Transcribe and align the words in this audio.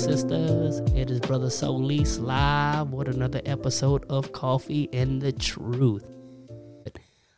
sisters. 0.00 0.80
It 0.94 1.10
is 1.10 1.20
Brother 1.20 1.50
Solis 1.50 2.18
live 2.18 2.90
with 2.90 3.06
another 3.06 3.42
episode 3.44 4.02
of 4.08 4.32
Coffee 4.32 4.88
and 4.94 5.20
the 5.20 5.30
Truth. 5.30 6.06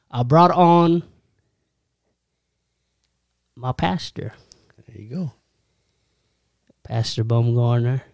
I 0.08 0.22
brought 0.22 0.52
on 0.52 1.02
my 3.56 3.72
pastor, 3.72 4.34
There 4.86 5.02
you 5.02 5.08
go. 5.08 5.32
Pastor 6.84 7.24
Baumgartner. 7.24 8.04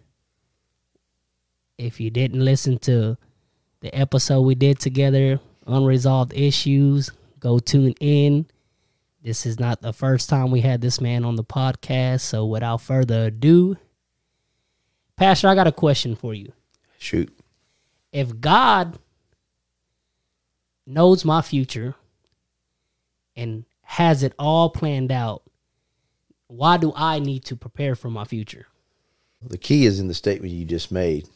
If 1.77 1.99
you 1.99 2.09
didn't 2.09 2.43
listen 2.43 2.79
to 2.79 3.17
the 3.81 3.93
episode 3.93 4.41
we 4.41 4.55
did 4.55 4.79
together, 4.79 5.39
Unresolved 5.67 6.33
Issues, 6.33 7.11
go 7.39 7.59
tune 7.59 7.93
in. 7.99 8.47
This 9.21 9.45
is 9.45 9.59
not 9.59 9.81
the 9.81 9.93
first 9.93 10.27
time 10.27 10.49
we 10.49 10.61
had 10.61 10.81
this 10.81 10.99
man 10.99 11.23
on 11.23 11.35
the 11.35 11.43
podcast, 11.43 12.21
so 12.21 12.47
without 12.47 12.81
further 12.81 13.27
ado, 13.27 13.77
Pastor, 15.19 15.49
I 15.49 15.55
got 15.55 15.67
a 15.67 15.73
question 15.73 16.15
for 16.15 16.33
you. 16.33 16.53
Shoot. 16.97 17.37
If 18.13 18.39
God 18.39 18.97
knows 20.87 21.25
my 21.25 21.41
future 21.41 21.95
and 23.35 23.65
has 23.81 24.23
it 24.23 24.33
all 24.39 24.69
planned 24.69 25.11
out, 25.11 25.43
why 26.47 26.77
do 26.77 26.93
I 26.95 27.19
need 27.19 27.43
to 27.45 27.57
prepare 27.57 27.95
for 27.95 28.09
my 28.09 28.23
future? 28.23 28.67
The 29.41 29.57
key 29.57 29.85
is 29.85 29.99
in 29.99 30.07
the 30.07 30.13
statement 30.13 30.53
you 30.53 30.63
just 30.63 30.89
made. 30.89 31.27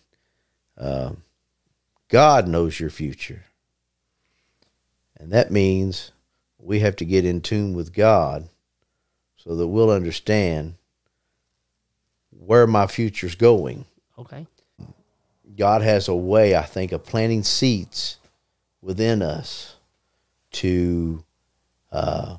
Um, 0.78 1.23
God 2.08 2.48
knows 2.48 2.80
your 2.80 2.90
future. 2.90 3.44
And 5.18 5.30
that 5.34 5.52
means 5.52 6.14
we 6.58 6.80
have 6.80 6.95
to 6.95 7.06
get 7.06 7.25
in 7.25 7.42
tune 7.42 7.73
with 7.73 7.94
God 7.94 8.47
so 9.36 9.58
that 9.58 9.68
we'll 9.68 9.92
understand 9.92 10.75
where 12.45 12.67
my 12.67 12.88
future's 12.88 13.36
going. 13.36 13.86
Okay. 14.17 14.45
God 15.58 15.81
has 15.81 16.08
a 16.08 16.16
way, 16.16 16.55
I 16.55 16.63
think, 16.63 16.91
of 16.91 17.05
planting 17.05 17.44
seeds 17.44 18.17
within 18.81 19.22
us 19.22 19.75
to 20.52 21.23
uh, 21.91 22.38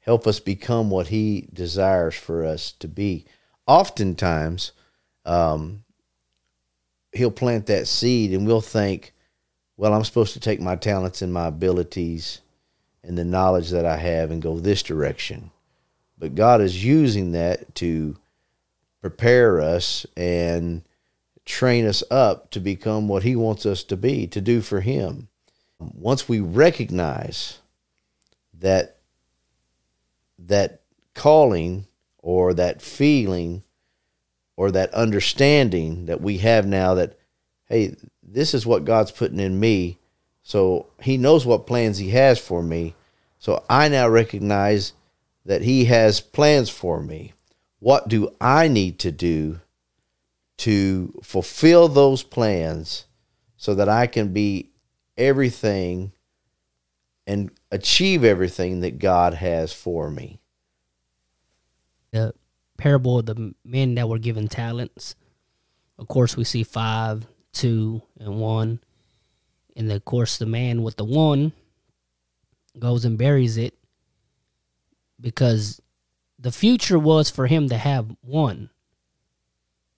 help 0.00 0.26
us 0.26 0.40
become 0.40 0.90
what 0.90 1.08
He 1.08 1.48
desires 1.52 2.14
for 2.14 2.44
us 2.44 2.72
to 2.72 2.88
be. 2.88 3.24
Oftentimes, 3.66 4.72
um, 5.24 5.84
He'll 7.12 7.30
plant 7.30 7.66
that 7.66 7.86
seed, 7.86 8.32
and 8.32 8.46
we'll 8.46 8.60
think, 8.60 9.14
well, 9.76 9.94
I'm 9.94 10.04
supposed 10.04 10.34
to 10.34 10.40
take 10.40 10.60
my 10.60 10.76
talents 10.76 11.22
and 11.22 11.32
my 11.32 11.46
abilities 11.46 12.40
and 13.02 13.16
the 13.16 13.24
knowledge 13.24 13.70
that 13.70 13.84
I 13.84 13.96
have 13.96 14.30
and 14.30 14.42
go 14.42 14.58
this 14.58 14.82
direction. 14.82 15.50
But 16.18 16.34
God 16.34 16.60
is 16.60 16.84
using 16.84 17.32
that 17.32 17.74
to 17.76 18.16
prepare 19.04 19.60
us 19.60 20.06
and 20.16 20.80
train 21.44 21.84
us 21.84 22.02
up 22.10 22.50
to 22.50 22.58
become 22.58 23.06
what 23.06 23.22
He 23.22 23.36
wants 23.36 23.66
us 23.66 23.84
to 23.84 23.98
be, 23.98 24.26
to 24.28 24.40
do 24.40 24.62
for 24.62 24.80
Him. 24.80 25.28
Once 25.78 26.26
we 26.26 26.40
recognize 26.40 27.58
that 28.58 28.96
that 30.38 30.80
calling 31.12 31.86
or 32.16 32.54
that 32.54 32.80
feeling 32.80 33.62
or 34.56 34.70
that 34.70 34.94
understanding 34.94 36.06
that 36.06 36.22
we 36.22 36.38
have 36.38 36.64
now 36.66 36.94
that, 36.94 37.18
hey, 37.66 37.94
this 38.22 38.54
is 38.54 38.64
what 38.64 38.86
God's 38.86 39.10
putting 39.10 39.38
in 39.38 39.60
me. 39.60 39.98
So 40.42 40.86
He 41.02 41.18
knows 41.18 41.44
what 41.44 41.66
plans 41.66 41.98
He 41.98 42.08
has 42.12 42.38
for 42.38 42.62
me. 42.62 42.94
So 43.38 43.62
I 43.68 43.90
now 43.90 44.08
recognize 44.08 44.94
that 45.44 45.60
He 45.60 45.84
has 45.84 46.22
plans 46.22 46.70
for 46.70 47.02
me. 47.02 47.34
What 47.84 48.08
do 48.08 48.34
I 48.40 48.68
need 48.68 48.98
to 49.00 49.12
do 49.12 49.60
to 50.56 51.12
fulfill 51.22 51.86
those 51.86 52.22
plans 52.22 53.04
so 53.58 53.74
that 53.74 53.90
I 53.90 54.06
can 54.06 54.32
be 54.32 54.70
everything 55.18 56.12
and 57.26 57.50
achieve 57.70 58.24
everything 58.24 58.80
that 58.80 58.98
God 58.98 59.34
has 59.34 59.74
for 59.74 60.10
me? 60.10 60.40
The 62.12 62.32
parable 62.78 63.18
of 63.18 63.26
the 63.26 63.54
men 63.66 63.96
that 63.96 64.08
were 64.08 64.18
given 64.18 64.48
talents. 64.48 65.14
Of 65.98 66.08
course, 66.08 66.38
we 66.38 66.44
see 66.44 66.62
five, 66.62 67.26
two, 67.52 68.00
and 68.18 68.40
one. 68.40 68.80
And 69.76 69.92
of 69.92 70.06
course, 70.06 70.38
the 70.38 70.46
man 70.46 70.82
with 70.84 70.96
the 70.96 71.04
one 71.04 71.52
goes 72.78 73.04
and 73.04 73.18
buries 73.18 73.58
it 73.58 73.74
because 75.20 75.82
the 76.44 76.52
future 76.52 76.98
was 76.98 77.30
for 77.30 77.46
him 77.46 77.70
to 77.70 77.78
have 77.78 78.14
one 78.20 78.68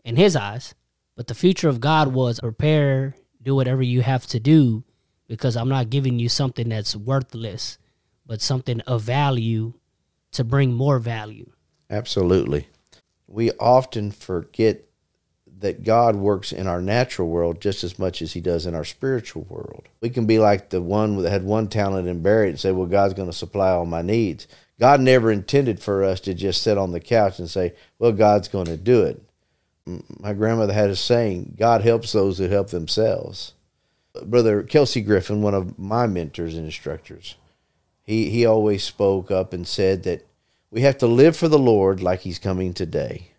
in 0.05 0.15
his 0.15 0.37
eyes. 0.37 0.77
But 1.17 1.27
the 1.27 1.34
future 1.34 1.69
of 1.69 1.81
God 1.81 2.15
was 2.15 2.39
prepare, 2.39 3.17
do 3.43 3.57
whatever 3.57 3.83
you 3.83 4.03
have 4.03 4.29
to 4.29 4.39
do 4.39 4.85
because 5.27 5.56
I'm 5.56 5.69
not 5.69 5.91
giving 5.91 6.21
you 6.21 6.29
something 6.29 6.69
that's 6.69 6.95
worthless, 6.95 7.79
but 8.25 8.41
something 8.41 8.81
of 8.83 9.03
value 9.03 9.73
to 10.31 10.45
bring 10.45 10.73
more 10.73 11.01
value. 11.01 11.51
Absolutely. 11.91 12.69
We 13.27 13.51
often 13.59 14.12
forget 14.12 14.85
that 15.59 15.83
God 15.83 16.15
works 16.15 16.53
in 16.53 16.69
our 16.69 16.81
natural 16.81 17.29
world 17.29 17.61
just 17.61 17.83
as 17.83 17.99
much 17.99 18.23
as 18.23 18.35
he 18.35 18.41
does 18.41 18.67
in 18.67 18.75
our 18.77 18.85
spiritual 18.85 19.43
world. 19.49 19.89
We 20.01 20.11
can 20.11 20.27
be 20.27 20.39
like 20.39 20.71
the 20.71 20.81
one 20.81 21.21
that 21.23 21.31
had 21.31 21.43
one 21.43 21.67
talent 21.67 22.06
and 22.06 22.23
buried 22.23 22.51
and 22.51 22.61
say, 22.61 22.71
well, 22.71 22.87
God's 22.87 23.15
going 23.15 23.31
to 23.31 23.37
supply 23.37 23.71
all 23.71 23.85
my 23.85 24.03
needs. 24.03 24.47
God 24.78 25.00
never 25.00 25.31
intended 25.31 25.81
for 25.81 26.04
us 26.04 26.20
to 26.20 26.34
just 26.34 26.62
sit 26.62 26.76
on 26.76 26.92
the 26.92 27.00
couch 27.00 27.38
and 27.38 27.48
say, 27.48 27.75
well, 27.98 28.12
God's 28.12 28.48
going 28.48 28.66
to 28.66 28.76
do 28.76 29.03
it. 29.03 29.22
My 30.20 30.32
grandmother 30.32 30.72
had 30.72 30.91
a 30.91 30.97
saying, 30.97 31.54
God 31.59 31.82
helps 31.82 32.12
those 32.12 32.38
who 32.38 32.48
help 32.48 32.69
themselves. 32.69 33.54
Brother 34.25 34.62
Kelsey 34.62 35.00
Griffin, 35.00 35.42
one 35.42 35.54
of 35.54 35.78
my 35.78 36.06
mentors 36.06 36.56
and 36.56 36.64
instructors, 36.64 37.37
he, 38.03 38.31
he 38.31 38.44
always 38.47 38.82
spoke 38.82 39.31
up 39.31 39.53
and 39.53 39.66
said 39.66 40.03
that 40.04 40.26
we 40.70 40.81
have 40.82 40.98
to 40.98 41.06
live 41.06 41.37
for 41.37 41.48
the 41.48 41.58
Lord 41.58 42.03
like 42.03 42.20
he's 42.20 42.38
coming 42.38 42.75
today 42.75 43.31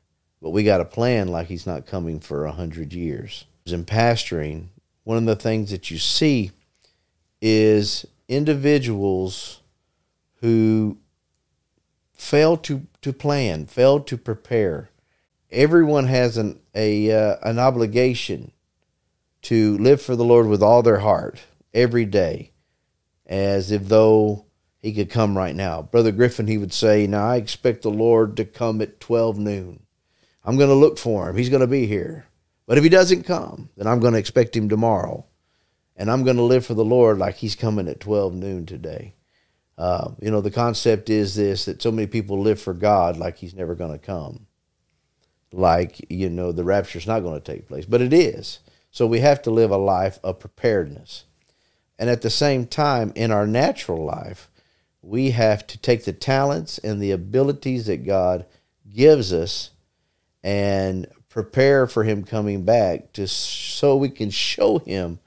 but 0.41 0.51
we 0.51 0.63
got 0.63 0.77
to 0.77 0.85
plan 0.85 1.27
like 1.27 1.47
he's 1.47 1.67
not 1.67 1.85
coming 1.85 2.19
for 2.19 2.45
a 2.45 2.51
hundred 2.51 2.93
years. 2.93 3.45
In 3.65 3.85
pastoring, 3.85 4.67
one 5.03 5.17
of 5.17 5.25
the 5.25 5.35
things 5.35 5.71
that 5.71 5.91
you 5.91 5.97
see 5.97 6.51
is 7.41 8.05
individuals 8.27 9.61
who 10.41 10.97
fail 12.17 12.57
to, 12.57 12.87
to 13.01 13.13
plan, 13.13 13.65
fail 13.65 13.99
to 14.01 14.17
prepare. 14.17 14.89
Everyone 15.51 16.07
has 16.07 16.37
an 16.37 16.59
a 16.75 17.11
uh, 17.11 17.37
an 17.41 17.57
obligation 17.57 18.51
to 19.43 19.77
live 19.77 20.01
for 20.01 20.15
the 20.15 20.25
Lord 20.25 20.47
with 20.47 20.61
all 20.61 20.83
their 20.83 20.99
heart 20.99 21.41
every 21.73 22.03
day, 22.03 22.51
as 23.25 23.71
if 23.71 23.87
though 23.87 24.45
he 24.79 24.93
could 24.93 25.09
come 25.09 25.37
right 25.37 25.55
now. 25.55 25.81
Brother 25.81 26.11
Griffin, 26.11 26.47
he 26.47 26.57
would 26.57 26.73
say, 26.73 27.07
"Now 27.07 27.29
I 27.29 27.37
expect 27.37 27.83
the 27.83 27.89
Lord 27.91 28.35
to 28.37 28.45
come 28.45 28.81
at 28.81 28.99
twelve 28.99 29.37
noon." 29.37 29.83
I'm 30.43 30.55
going 30.55 30.69
to 30.69 30.75
look 30.75 30.97
for 30.97 31.29
him. 31.29 31.35
He's 31.35 31.49
going 31.49 31.61
to 31.61 31.67
be 31.67 31.87
here. 31.87 32.25
But 32.65 32.77
if 32.77 32.83
he 32.83 32.89
doesn't 32.89 33.23
come, 33.23 33.69
then 33.75 33.85
I'm 33.85 33.99
going 33.99 34.13
to 34.13 34.19
expect 34.19 34.55
him 34.55 34.69
tomorrow. 34.69 35.25
And 35.97 36.09
I'm 36.09 36.23
going 36.23 36.37
to 36.37 36.43
live 36.43 36.65
for 36.65 36.73
the 36.73 36.85
Lord 36.85 37.17
like 37.17 37.35
he's 37.35 37.55
coming 37.55 37.89
at 37.89 37.99
12 37.99 38.33
noon 38.33 38.65
today. 38.65 39.13
Uh, 39.77 40.11
you 40.19 40.31
know, 40.31 40.41
the 40.41 40.51
concept 40.51 41.09
is 41.09 41.35
this 41.35 41.65
that 41.65 41.81
so 41.81 41.91
many 41.91 42.07
people 42.07 42.39
live 42.39 42.59
for 42.59 42.73
God 42.73 43.17
like 43.17 43.37
he's 43.37 43.53
never 43.53 43.75
going 43.75 43.91
to 43.91 43.99
come. 43.99 44.47
Like, 45.51 46.05
you 46.09 46.29
know, 46.29 46.51
the 46.51 46.63
rapture's 46.63 47.07
not 47.07 47.21
going 47.21 47.39
to 47.39 47.51
take 47.53 47.67
place. 47.67 47.85
But 47.85 48.01
it 48.01 48.13
is. 48.13 48.59
So 48.91 49.05
we 49.05 49.19
have 49.19 49.41
to 49.43 49.51
live 49.51 49.71
a 49.71 49.77
life 49.77 50.19
of 50.23 50.39
preparedness. 50.39 51.25
And 51.99 52.09
at 52.09 52.21
the 52.21 52.29
same 52.29 52.65
time, 52.65 53.11
in 53.15 53.31
our 53.31 53.47
natural 53.47 54.03
life, 54.03 54.49
we 55.01 55.31
have 55.31 55.65
to 55.67 55.77
take 55.77 56.05
the 56.05 56.13
talents 56.13 56.77
and 56.79 57.01
the 57.01 57.11
abilities 57.11 57.85
that 57.85 58.05
God 58.05 58.45
gives 58.93 59.31
us 59.31 59.71
and 60.43 61.07
prepare 61.29 61.87
for 61.87 62.03
him 62.03 62.23
coming 62.23 62.63
back 62.63 63.13
to 63.13 63.27
so 63.27 63.95
we 63.95 64.09
can 64.09 64.29
show 64.29 64.79
him 64.79 65.19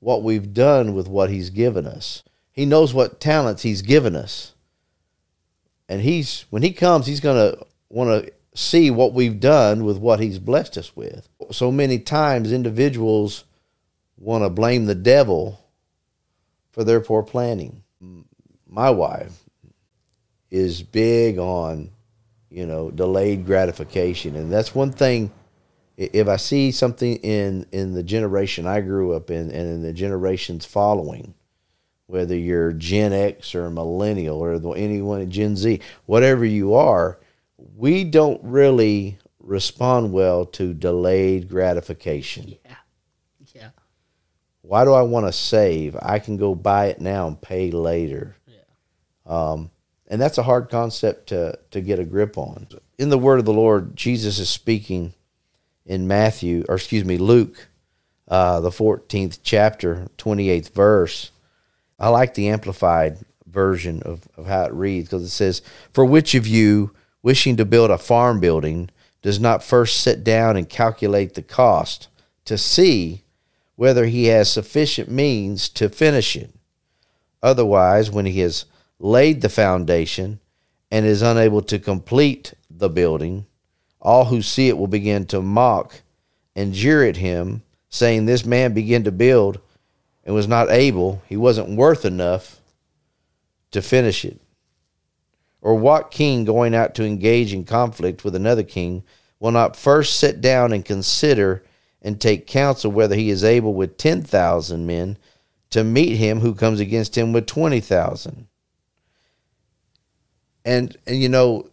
what 0.00 0.22
we've 0.22 0.54
done 0.54 0.94
with 0.94 1.08
what 1.08 1.30
he's 1.30 1.50
given 1.50 1.86
us. 1.86 2.22
He 2.58 2.66
knows 2.66 2.92
what 2.92 3.20
talents 3.20 3.62
he's 3.62 3.82
given 3.82 4.16
us. 4.16 4.52
And 5.88 6.02
he's 6.02 6.44
when 6.50 6.64
he 6.64 6.72
comes, 6.72 7.06
he's 7.06 7.20
going 7.20 7.36
to 7.36 7.64
want 7.88 8.26
to 8.26 8.32
see 8.52 8.90
what 8.90 9.14
we've 9.14 9.38
done 9.38 9.84
with 9.84 9.98
what 9.98 10.18
he's 10.18 10.40
blessed 10.40 10.76
us 10.76 10.96
with. 10.96 11.28
So 11.52 11.70
many 11.70 12.00
times 12.00 12.50
individuals 12.50 13.44
want 14.16 14.42
to 14.42 14.50
blame 14.50 14.86
the 14.86 14.96
devil 14.96 15.60
for 16.72 16.82
their 16.82 17.00
poor 17.00 17.22
planning. 17.22 17.84
My 18.66 18.90
wife 18.90 19.44
is 20.50 20.82
big 20.82 21.38
on 21.38 21.92
you 22.50 22.66
know, 22.66 22.90
delayed 22.90 23.46
gratification. 23.46 24.34
And 24.34 24.52
that's 24.52 24.74
one 24.74 24.90
thing 24.90 25.30
if 25.96 26.26
I 26.26 26.38
see 26.38 26.72
something 26.72 27.18
in 27.18 27.66
in 27.70 27.94
the 27.94 28.02
generation 28.02 28.66
I 28.66 28.80
grew 28.80 29.12
up 29.12 29.30
in 29.30 29.52
and 29.52 29.52
in 29.52 29.82
the 29.82 29.92
generations 29.92 30.66
following, 30.66 31.34
whether 32.08 32.34
you're 32.34 32.72
Gen 32.72 33.12
X 33.12 33.54
or 33.54 33.70
millennial 33.70 34.40
or 34.40 34.76
anyone 34.76 35.30
Gen 35.30 35.56
Z, 35.56 35.80
whatever 36.06 36.44
you 36.44 36.74
are, 36.74 37.18
we 37.76 38.02
don't 38.02 38.42
really 38.42 39.18
respond 39.38 40.12
well 40.12 40.44
to 40.44 40.74
delayed 40.74 41.48
gratification. 41.48 42.56
Yeah. 42.64 42.74
Yeah. 43.54 43.70
Why 44.62 44.84
do 44.84 44.92
I 44.92 45.02
want 45.02 45.26
to 45.26 45.32
save? 45.32 45.96
I 46.00 46.18
can 46.18 46.36
go 46.36 46.54
buy 46.54 46.86
it 46.86 47.00
now 47.00 47.28
and 47.28 47.40
pay 47.40 47.70
later. 47.70 48.36
Um, 49.26 49.70
and 50.08 50.20
that's 50.20 50.38
a 50.38 50.42
hard 50.42 50.70
concept 50.70 51.28
to, 51.28 51.58
to 51.70 51.80
get 51.80 51.98
a 51.98 52.04
grip 52.04 52.38
on. 52.38 52.66
In 52.98 53.10
the 53.10 53.18
word 53.18 53.38
of 53.38 53.44
the 53.44 53.52
Lord, 53.52 53.94
Jesus 53.94 54.38
is 54.38 54.48
speaking 54.48 55.12
in 55.84 56.08
Matthew, 56.08 56.64
or 56.68 56.76
excuse 56.76 57.04
me, 57.04 57.18
Luke, 57.18 57.68
uh, 58.26 58.60
the 58.60 58.70
14th 58.70 59.40
chapter, 59.42 60.08
28th 60.16 60.70
verse. 60.70 61.30
I 61.98 62.08
like 62.08 62.34
the 62.34 62.48
amplified 62.48 63.18
version 63.46 64.02
of, 64.02 64.28
of 64.36 64.46
how 64.46 64.64
it 64.64 64.72
reads 64.72 65.08
because 65.08 65.24
it 65.24 65.30
says, 65.30 65.62
For 65.92 66.04
which 66.04 66.34
of 66.34 66.46
you, 66.46 66.92
wishing 67.22 67.56
to 67.56 67.64
build 67.64 67.90
a 67.90 67.98
farm 67.98 68.40
building, 68.40 68.90
does 69.22 69.40
not 69.40 69.64
first 69.64 70.00
sit 70.00 70.22
down 70.22 70.56
and 70.56 70.68
calculate 70.68 71.34
the 71.34 71.42
cost 71.42 72.08
to 72.44 72.56
see 72.56 73.24
whether 73.76 74.06
he 74.06 74.26
has 74.26 74.50
sufficient 74.50 75.10
means 75.10 75.68
to 75.70 75.88
finish 75.88 76.36
it? 76.36 76.50
Otherwise, 77.42 78.10
when 78.10 78.26
he 78.26 78.40
has 78.40 78.64
laid 78.98 79.40
the 79.40 79.48
foundation 79.48 80.40
and 80.90 81.04
is 81.04 81.22
unable 81.22 81.62
to 81.62 81.78
complete 81.78 82.54
the 82.70 82.88
building, 82.88 83.46
all 84.00 84.26
who 84.26 84.42
see 84.42 84.68
it 84.68 84.78
will 84.78 84.86
begin 84.86 85.26
to 85.26 85.42
mock 85.42 86.02
and 86.54 86.72
jeer 86.72 87.04
at 87.04 87.16
him, 87.16 87.62
saying, 87.88 88.26
This 88.26 88.44
man 88.44 88.72
began 88.72 89.04
to 89.04 89.12
build 89.12 89.60
and 90.28 90.34
was 90.34 90.46
not 90.46 90.70
able, 90.70 91.22
he 91.26 91.38
wasn't 91.38 91.70
worth 91.70 92.04
enough 92.04 92.60
to 93.70 93.80
finish 93.80 94.26
it. 94.26 94.38
Or 95.62 95.74
what 95.74 96.10
king 96.10 96.44
going 96.44 96.74
out 96.74 96.94
to 96.96 97.04
engage 97.06 97.54
in 97.54 97.64
conflict 97.64 98.24
with 98.24 98.34
another 98.34 98.62
king 98.62 99.04
will 99.40 99.52
not 99.52 99.74
first 99.74 100.18
sit 100.18 100.42
down 100.42 100.74
and 100.74 100.84
consider 100.84 101.64
and 102.02 102.20
take 102.20 102.46
counsel 102.46 102.92
whether 102.92 103.14
he 103.14 103.30
is 103.30 103.42
able 103.42 103.72
with 103.72 103.96
10,000 103.96 104.86
men 104.86 105.16
to 105.70 105.82
meet 105.82 106.16
him 106.16 106.40
who 106.40 106.54
comes 106.54 106.78
against 106.78 107.16
him 107.16 107.32
with 107.32 107.46
20,000? 107.46 108.46
and 110.68 110.98
and 111.06 111.16
you 111.16 111.30
know 111.30 111.66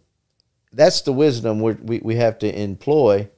that's 0.72 1.02
the 1.02 1.12
wisdom 1.12 1.60
we 1.60 1.98
we 1.98 2.16
have 2.16 2.38
to 2.38 2.58
employ 2.58 3.28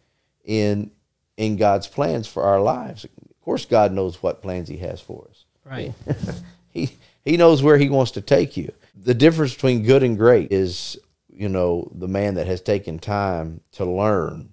in 0.45 0.93
in 1.37 1.57
God's 1.57 1.89
plans 1.89 2.29
for 2.29 2.45
our 2.45 2.61
lives. 2.61 3.07
Of 3.49 3.51
course, 3.53 3.65
God 3.65 3.93
knows 3.95 4.23
what 4.23 4.43
plans 4.43 4.69
He 4.69 4.77
has 4.77 5.01
for 5.01 5.27
us. 5.31 5.47
Right. 5.65 5.95
he 6.71 6.91
He 7.25 7.39
knows 7.39 7.63
where 7.63 7.79
He 7.79 7.89
wants 7.89 8.11
to 8.11 8.21
take 8.21 8.59
you. 8.59 8.75
The 8.95 9.15
difference 9.15 9.55
between 9.55 9.85
good 9.85 10.03
and 10.03 10.19
great 10.19 10.53
is, 10.53 10.99
you 11.33 11.49
know, 11.49 11.91
the 11.95 12.09
man 12.09 12.35
that 12.35 12.47
has 12.47 12.61
taken 12.61 12.99
time 12.99 13.63
to 13.73 13.87
learn, 13.87 14.53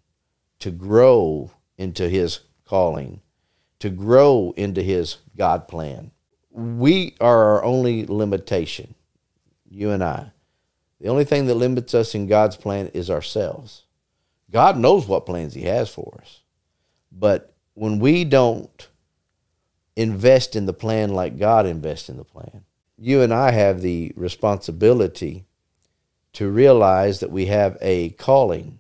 to 0.60 0.72
grow 0.72 1.52
into 1.78 2.08
his 2.08 2.40
calling, 2.64 3.20
to 3.80 3.90
grow 3.90 4.54
into 4.56 4.82
his 4.82 5.18
God 5.36 5.68
plan. 5.68 6.12
We 6.50 7.16
are 7.20 7.44
our 7.44 7.66
only 7.66 8.06
limitation, 8.06 8.96
you 9.70 9.92
and 9.92 10.06
I. 10.06 10.32
The 11.02 11.10
only 11.10 11.26
thing 11.26 11.48
that 11.48 11.56
limits 11.56 11.94
us 11.94 12.16
in 12.16 12.28
God's 12.28 12.56
plan 12.56 12.88
is 12.94 13.10
ourselves. 13.10 13.84
God 14.50 14.78
knows 14.78 15.06
what 15.06 15.26
plans 15.26 15.54
He 15.54 15.64
has 15.64 15.90
for 15.90 16.18
us. 16.22 16.40
But 17.12 17.55
when 17.76 18.00
we 18.00 18.24
don't 18.24 18.90
invest 19.96 20.56
in 20.56 20.66
the 20.66 20.74
plan 20.74 21.14
like 21.14 21.38
God 21.38 21.66
invests 21.66 22.10
in 22.10 22.18
the 22.18 22.24
plan, 22.24 22.64
you 22.98 23.22
and 23.22 23.34
I 23.34 23.52
have 23.52 23.82
the 23.82 24.12
responsibility 24.16 25.46
to 26.34 26.50
realize 26.50 27.20
that 27.20 27.32
we 27.32 27.46
have 27.46 27.78
a 27.82 28.10
calling, 28.12 28.80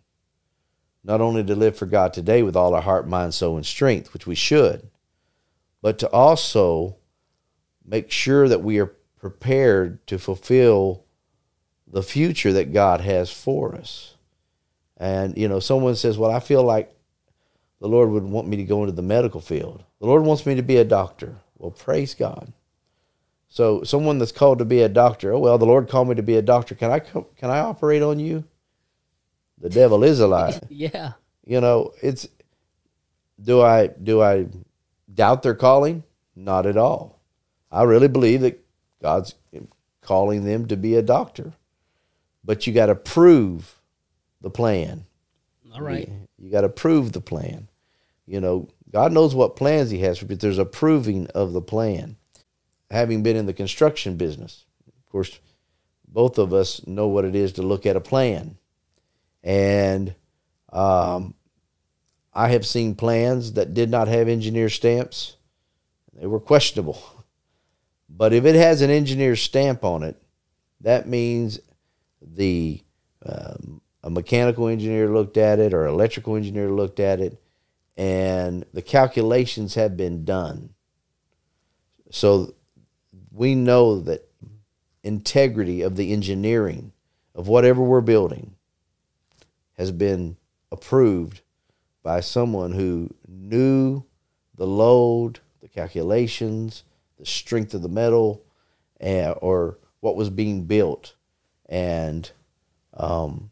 not 1.03 1.21
only 1.21 1.43
to 1.43 1.55
live 1.55 1.77
for 1.77 1.85
God 1.85 2.13
today 2.13 2.41
with 2.41 2.55
all 2.55 2.73
our 2.73 2.81
heart, 2.81 3.07
mind, 3.07 3.33
soul, 3.33 3.57
and 3.57 3.65
strength, 3.65 4.13
which 4.13 4.25
we 4.25 4.35
should, 4.35 4.89
but 5.81 5.99
to 5.99 6.09
also 6.09 6.95
make 7.85 8.11
sure 8.11 8.47
that 8.47 8.63
we 8.63 8.79
are 8.79 8.93
prepared 9.19 10.05
to 10.07 10.17
fulfill 10.17 11.03
the 11.87 12.03
future 12.03 12.53
that 12.53 12.73
God 12.73 13.01
has 13.01 13.31
for 13.31 13.75
us. 13.75 14.15
And, 14.97 15.37
you 15.37 15.47
know, 15.47 15.59
someone 15.59 15.95
says, 15.95 16.17
Well, 16.17 16.31
I 16.31 16.39
feel 16.39 16.63
like 16.63 16.94
the 17.85 17.89
Lord 17.89 18.09
would 18.09 18.23
want 18.23 18.47
me 18.47 18.57
to 18.57 18.63
go 18.63 18.81
into 18.81 18.93
the 18.93 19.03
medical 19.03 19.39
field. 19.39 19.83
The 19.99 20.07
Lord 20.07 20.23
wants 20.23 20.45
me 20.47 20.55
to 20.55 20.63
be 20.63 20.77
a 20.77 20.83
doctor. 20.83 21.35
Well, 21.59 21.69
praise 21.69 22.15
God. 22.15 22.51
So, 23.47 23.83
someone 23.83 24.17
that's 24.17 24.31
called 24.31 24.57
to 24.57 24.65
be 24.65 24.81
a 24.81 24.89
doctor, 24.89 25.33
oh, 25.33 25.39
well, 25.39 25.59
the 25.59 25.67
Lord 25.67 25.87
called 25.87 26.09
me 26.09 26.15
to 26.15 26.23
be 26.23 26.35
a 26.35 26.41
doctor. 26.41 26.73
Can 26.73 26.89
I, 26.89 26.99
can 26.99 27.25
I 27.43 27.59
operate 27.59 28.01
on 28.01 28.19
you? 28.19 28.43
The 29.59 29.69
devil 29.69 30.03
is 30.03 30.19
a 30.19 30.27
liar. 30.27 30.59
yeah. 30.69 31.13
You 31.45 31.61
know, 31.61 31.93
it's, 32.01 32.27
do 33.39 33.61
I, 33.61 33.87
do 33.87 34.21
I 34.21 34.47
doubt 35.13 35.43
their 35.43 35.53
calling? 35.53 36.03
Not 36.35 36.65
at 36.65 36.77
all. 36.77 37.21
I 37.71 37.83
really 37.83 38.07
believe 38.07 38.41
that 38.41 38.65
God's 39.01 39.35
calling 40.01 40.43
them 40.43 40.65
to 40.67 40.75
be 40.75 40.95
a 40.95 41.03
doctor 41.03 41.53
but 42.45 42.67
you 42.67 42.73
got 42.73 42.85
to 42.85 42.95
prove 42.95 43.79
the 44.41 44.49
plan. 44.49 45.05
All 45.73 45.81
right. 45.81 46.07
You, 46.07 46.27
you 46.37 46.51
got 46.51 46.61
to 46.61 46.69
prove 46.69 47.11
the 47.11 47.21
plan. 47.21 47.67
You 48.25 48.39
know, 48.39 48.69
God 48.91 49.11
knows 49.11 49.35
what 49.35 49.55
plans 49.55 49.91
He 49.91 49.99
has, 49.99 50.21
but 50.21 50.39
there's 50.39 50.57
a 50.57 50.65
proving 50.65 51.27
of 51.27 51.53
the 51.53 51.61
plan. 51.61 52.17
Having 52.91 53.23
been 53.23 53.35
in 53.35 53.45
the 53.45 53.53
construction 53.53 54.15
business, 54.15 54.65
of 54.87 55.11
course, 55.11 55.39
both 56.07 56.37
of 56.37 56.53
us 56.53 56.85
know 56.87 57.07
what 57.07 57.25
it 57.25 57.35
is 57.35 57.53
to 57.53 57.61
look 57.61 57.85
at 57.85 57.95
a 57.95 58.01
plan. 58.01 58.57
And 59.43 60.15
um, 60.71 61.33
I 62.33 62.49
have 62.49 62.65
seen 62.65 62.95
plans 62.95 63.53
that 63.53 63.73
did 63.73 63.89
not 63.89 64.07
have 64.07 64.27
engineer 64.27 64.69
stamps. 64.69 65.35
They 66.13 66.27
were 66.27 66.39
questionable. 66.39 67.01
But 68.09 68.33
if 68.33 68.45
it 68.45 68.55
has 68.55 68.81
an 68.81 68.89
engineer 68.89 69.35
stamp 69.35 69.83
on 69.83 70.03
it, 70.03 70.21
that 70.81 71.07
means 71.07 71.59
the 72.21 72.81
um, 73.25 73.81
a 74.03 74.09
mechanical 74.09 74.67
engineer 74.67 75.09
looked 75.09 75.37
at 75.37 75.59
it 75.59 75.73
or 75.73 75.85
electrical 75.87 76.35
engineer 76.35 76.69
looked 76.69 76.99
at 76.99 77.19
it, 77.19 77.41
and 77.97 78.65
the 78.73 78.81
calculations 78.81 79.75
have 79.75 79.95
been 79.95 80.25
done. 80.25 80.73
So 82.11 82.53
we 83.31 83.55
know 83.55 83.99
that 84.01 84.29
integrity 85.03 85.81
of 85.81 85.95
the 85.95 86.11
engineering 86.11 86.91
of 87.33 87.47
whatever 87.47 87.81
we're 87.81 88.01
building 88.01 88.55
has 89.77 89.91
been 89.91 90.37
approved 90.71 91.41
by 92.03 92.19
someone 92.19 92.71
who 92.71 93.13
knew 93.27 94.03
the 94.55 94.67
load, 94.67 95.39
the 95.61 95.67
calculations, 95.67 96.83
the 97.17 97.25
strength 97.25 97.73
of 97.73 97.81
the 97.81 97.89
metal, 97.89 98.43
uh, 99.01 99.31
or 99.31 99.77
what 99.99 100.15
was 100.15 100.29
being 100.29 100.65
built 100.65 101.15
and 101.67 102.31
um, 102.93 103.51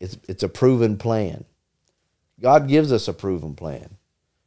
it's 0.00 0.16
it's 0.28 0.42
a 0.42 0.48
proven 0.48 0.96
plan. 0.96 1.44
God 2.40 2.68
gives 2.68 2.92
us 2.92 3.08
a 3.08 3.12
proven 3.12 3.54
plan, 3.54 3.96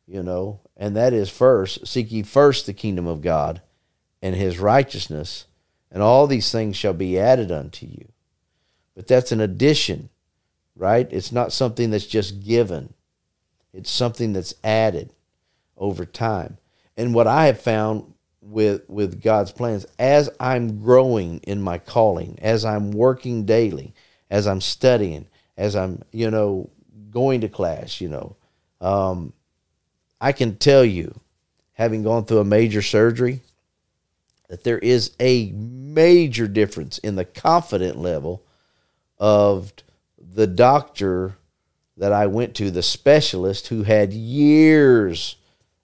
you 0.08 0.22
know, 0.24 0.60
and 0.78 0.96
that 0.96 1.14
is 1.14 1.30
first 1.30 1.88
seek 1.88 2.12
ye 2.12 2.24
first 2.24 2.66
the 2.66 2.74
kingdom 2.74 3.08
of 3.08 3.22
God 3.22 3.62
and 4.22 4.36
His 4.36 4.60
righteousness, 4.60 5.46
and 5.92 6.04
all 6.04 6.28
these 6.28 6.52
things 6.52 6.76
shall 6.76 6.94
be 6.94 7.18
added 7.20 7.52
unto 7.52 7.86
you. 7.86 8.10
But 8.96 9.08
that's 9.08 9.32
an 9.32 9.42
addition, 9.42 10.10
right? 10.76 11.08
It's 11.12 11.32
not 11.32 11.54
something 11.54 11.90
that's 11.90 12.06
just 12.06 12.44
given. 12.44 12.94
It's 13.74 13.90
something 13.90 14.34
that's 14.34 14.54
added 14.64 15.14
over 15.78 16.06
time. 16.06 16.58
And 16.98 17.14
what 17.14 17.28
I 17.28 17.46
have 17.46 17.62
found 17.62 18.14
with 18.42 18.90
with 18.90 19.22
God's 19.22 19.52
plans 19.52 19.86
as 19.98 20.30
I'm 20.40 20.82
growing 20.82 21.40
in 21.40 21.62
my 21.62 21.78
calling, 21.78 22.38
as 22.42 22.66
I'm 22.66 22.92
working 22.92 23.46
daily, 23.46 23.94
as 24.30 24.48
I'm 24.48 24.62
studying, 24.62 25.28
as 25.58 25.76
I'm 25.76 26.04
you 26.12 26.30
know 26.30 26.70
going 27.12 27.42
to 27.42 27.50
class. 27.50 28.02
You 28.02 28.10
know, 28.10 28.36
um, 28.82 29.34
I 30.20 30.32
can 30.32 30.58
tell 30.58 30.86
you, 30.86 31.20
having 31.74 32.04
gone 32.04 32.26
through 32.26 32.40
a 32.40 32.46
major 32.46 32.82
surgery, 32.82 33.42
that 34.50 34.64
there 34.64 34.80
is 34.80 35.12
a 35.20 35.52
major 35.52 36.48
difference 36.48 36.98
in 36.98 37.16
the 37.16 37.26
confident 37.26 37.98
level 37.98 38.44
of 39.18 39.74
the 40.18 40.48
doctor 40.48 41.36
that 41.98 42.14
I 42.14 42.28
went 42.28 42.56
to, 42.56 42.72
the 42.72 42.82
specialist 42.82 43.68
who 43.68 43.84
had 43.84 44.14
years 44.14 45.36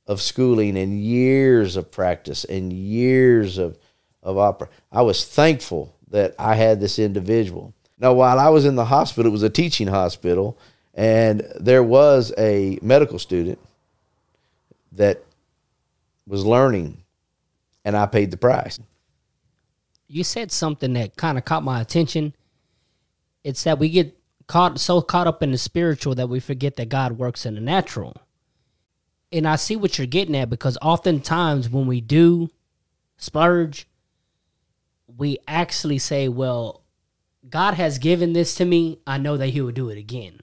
of 0.08 0.22
schooling 0.22 0.77
and 0.77 1.00
years 1.00 1.75
of 1.75 1.91
practice 1.91 2.44
and 2.46 2.72
years 2.72 3.58
of, 3.58 3.77
of 4.24 4.38
opera. 4.38 4.70
I 4.91 5.01
was 5.01 5.25
thankful 5.25 5.96
that 6.10 6.36
I 6.39 6.55
had 6.55 6.79
this 6.79 7.00
individual. 7.00 7.74
Now, 8.00 8.13
while 8.13 8.39
I 8.39 8.50
was 8.50 8.65
in 8.65 8.75
the 8.75 8.86
hospital, 8.86 9.29
it 9.29 9.34
was 9.34 9.44
a 9.44 9.50
teaching 9.50 9.88
hospital, 9.88 10.58
and 10.95 11.45
there 11.59 11.83
was 11.83 12.33
a 12.37 12.79
medical 12.81 13.19
student 13.19 13.59
that 14.93 15.21
was 16.25 16.45
learning, 16.45 17.03
and 17.83 17.97
I 17.97 18.05
paid 18.05 18.31
the 18.31 18.37
price. 18.37 18.79
You 20.07 20.23
said 20.23 20.51
something 20.51 20.93
that 20.93 21.17
kind 21.17 21.37
of 21.37 21.43
caught 21.43 21.63
my 21.63 21.81
attention. 21.81 22.33
It's 23.43 23.63
that 23.65 23.77
we 23.77 23.89
get 23.89 24.17
caught 24.47 24.79
so 24.79 25.01
caught 25.01 25.27
up 25.27 25.43
in 25.43 25.51
the 25.51 25.57
spiritual 25.57 26.15
that 26.15 26.29
we 26.29 26.39
forget 26.39 26.77
that 26.77 26.89
God 26.89 27.17
works 27.17 27.45
in 27.45 27.55
the 27.55 27.61
natural. 27.61 28.15
And 29.31 29.47
I 29.47 29.57
see 29.57 29.75
what 29.75 29.97
you're 29.97 30.07
getting 30.07 30.35
at 30.35 30.49
because 30.49 30.77
oftentimes 30.81 31.69
when 31.69 31.87
we 31.87 31.99
do 31.99 32.49
splurge, 33.17 33.87
we 35.17 35.39
actually 35.47 35.97
say, 35.97 36.29
Well, 36.29 36.83
God 37.49 37.73
has 37.73 37.97
given 37.97 38.33
this 38.33 38.55
to 38.55 38.65
me. 38.65 38.99
I 39.05 39.17
know 39.17 39.35
that 39.35 39.47
He 39.47 39.61
will 39.61 39.71
do 39.71 39.89
it 39.89 39.97
again. 39.97 40.39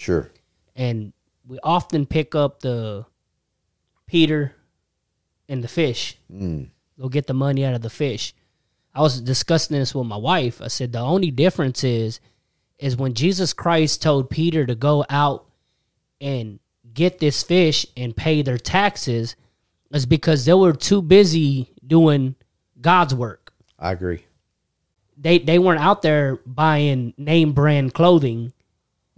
Sure. 0.00 0.30
And 0.74 1.12
we 1.46 1.58
often 1.62 2.06
pick 2.06 2.34
up 2.34 2.60
the 2.60 3.04
Peter 4.06 4.54
and 5.46 5.62
the 5.62 5.68
fish. 5.68 6.16
Mm. 6.32 6.70
Go 6.98 7.10
get 7.10 7.26
the 7.26 7.34
money 7.34 7.66
out 7.66 7.74
of 7.74 7.82
the 7.82 7.90
fish. 7.90 8.34
I 8.94 9.02
was 9.02 9.20
discussing 9.20 9.78
this 9.78 9.94
with 9.94 10.06
my 10.06 10.16
wife. 10.16 10.62
I 10.62 10.68
said 10.68 10.92
the 10.92 11.00
only 11.00 11.30
difference 11.30 11.84
is 11.84 12.18
is 12.78 12.96
when 12.96 13.12
Jesus 13.12 13.52
Christ 13.52 14.00
told 14.00 14.30
Peter 14.30 14.64
to 14.64 14.74
go 14.74 15.04
out 15.10 15.44
and 16.18 16.60
get 16.94 17.18
this 17.18 17.42
fish 17.42 17.84
and 17.94 18.16
pay 18.16 18.40
their 18.40 18.56
taxes 18.56 19.36
is 19.92 20.06
because 20.06 20.46
they 20.46 20.54
were 20.54 20.72
too 20.72 21.02
busy 21.02 21.74
doing 21.86 22.36
God's 22.80 23.14
work. 23.14 23.52
I 23.78 23.92
agree. 23.92 24.24
They 25.18 25.40
they 25.40 25.58
weren't 25.58 25.82
out 25.82 26.00
there 26.00 26.36
buying 26.46 27.12
name 27.18 27.52
brand 27.52 27.92
clothing 27.92 28.54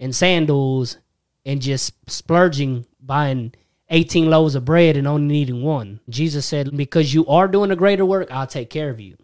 and 0.03 0.15
sandals 0.15 0.99
and 1.47 1.63
just 1.63 1.95
splurging 2.11 2.85
buying 3.01 3.55
18 3.89 4.29
loaves 4.29 4.55
of 4.55 4.65
bread 4.65 4.97
and 4.97 5.07
only 5.07 5.27
needing 5.27 5.63
one. 5.63 6.01
Jesus 6.09 6.45
said, 6.45 6.77
Because 6.77 7.15
you 7.15 7.27
are 7.27 7.49
doing 7.49 7.71
a 7.71 7.77
greater 7.77 8.05
work, 8.05 8.29
I'll 8.31 8.47
take 8.47 8.69
care 8.69 8.91
of 8.91 9.01
you. 9.01 9.17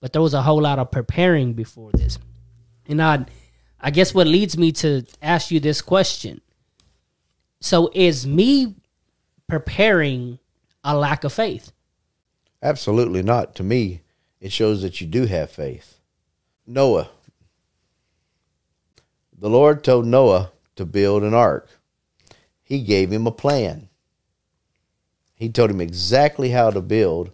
But 0.00 0.12
there 0.12 0.22
was 0.22 0.34
a 0.34 0.42
whole 0.42 0.60
lot 0.60 0.78
of 0.78 0.90
preparing 0.90 1.52
before 1.52 1.92
this. 1.92 2.18
And 2.86 3.00
I 3.00 3.26
I 3.82 3.90
guess 3.90 4.14
what 4.14 4.28
leads 4.28 4.56
me 4.56 4.70
to 4.72 5.04
ask 5.20 5.50
you 5.50 5.58
this 5.58 5.82
question. 5.82 6.40
So 7.60 7.90
is 7.94 8.26
me 8.26 8.76
preparing 9.48 10.38
a 10.84 10.96
lack 10.96 11.24
of 11.24 11.32
faith? 11.32 11.72
Absolutely 12.62 13.22
not. 13.22 13.56
To 13.56 13.64
me, 13.64 14.02
it 14.40 14.52
shows 14.52 14.82
that 14.82 15.00
you 15.00 15.06
do 15.08 15.26
have 15.26 15.50
faith. 15.50 15.98
Noah. 16.64 17.10
The 19.42 19.50
Lord 19.50 19.82
told 19.82 20.06
Noah 20.06 20.52
to 20.76 20.86
build 20.86 21.24
an 21.24 21.34
ark. 21.34 21.68
He 22.62 22.80
gave 22.80 23.10
him 23.10 23.26
a 23.26 23.32
plan. 23.32 23.88
He 25.34 25.48
told 25.48 25.68
him 25.68 25.80
exactly 25.80 26.50
how 26.50 26.70
to 26.70 26.80
build 26.80 27.32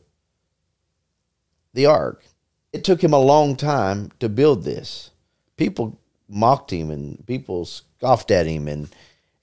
the 1.75 1.85
ark. 1.85 2.25
It 2.73 2.83
took 2.83 3.05
him 3.05 3.13
a 3.13 3.19
long 3.19 3.57
time 3.57 4.11
to 4.21 4.31
build 4.31 4.65
this. 4.65 5.11
People 5.59 6.01
mocked 6.31 6.73
him 6.73 6.91
and 6.91 7.27
people 7.27 7.67
scoffed 7.67 8.31
at 8.31 8.47
him 8.47 8.69
and 8.69 8.89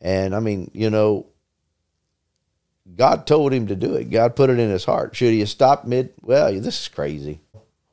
and 0.01 0.33
I 0.33 0.39
mean, 0.39 0.71
you 0.73 0.89
know, 0.89 1.27
God 2.95 3.27
told 3.27 3.53
him 3.53 3.67
to 3.67 3.75
do 3.75 3.93
it. 3.93 4.09
God 4.09 4.35
put 4.35 4.49
it 4.49 4.57
in 4.57 4.71
his 4.71 4.85
heart. 4.85 5.15
Should 5.15 5.33
he 5.33 5.41
have 5.41 5.49
stopped 5.49 5.85
mid? 5.85 6.13
Well, 6.23 6.51
this 6.51 6.81
is 6.81 6.87
crazy. 6.87 7.41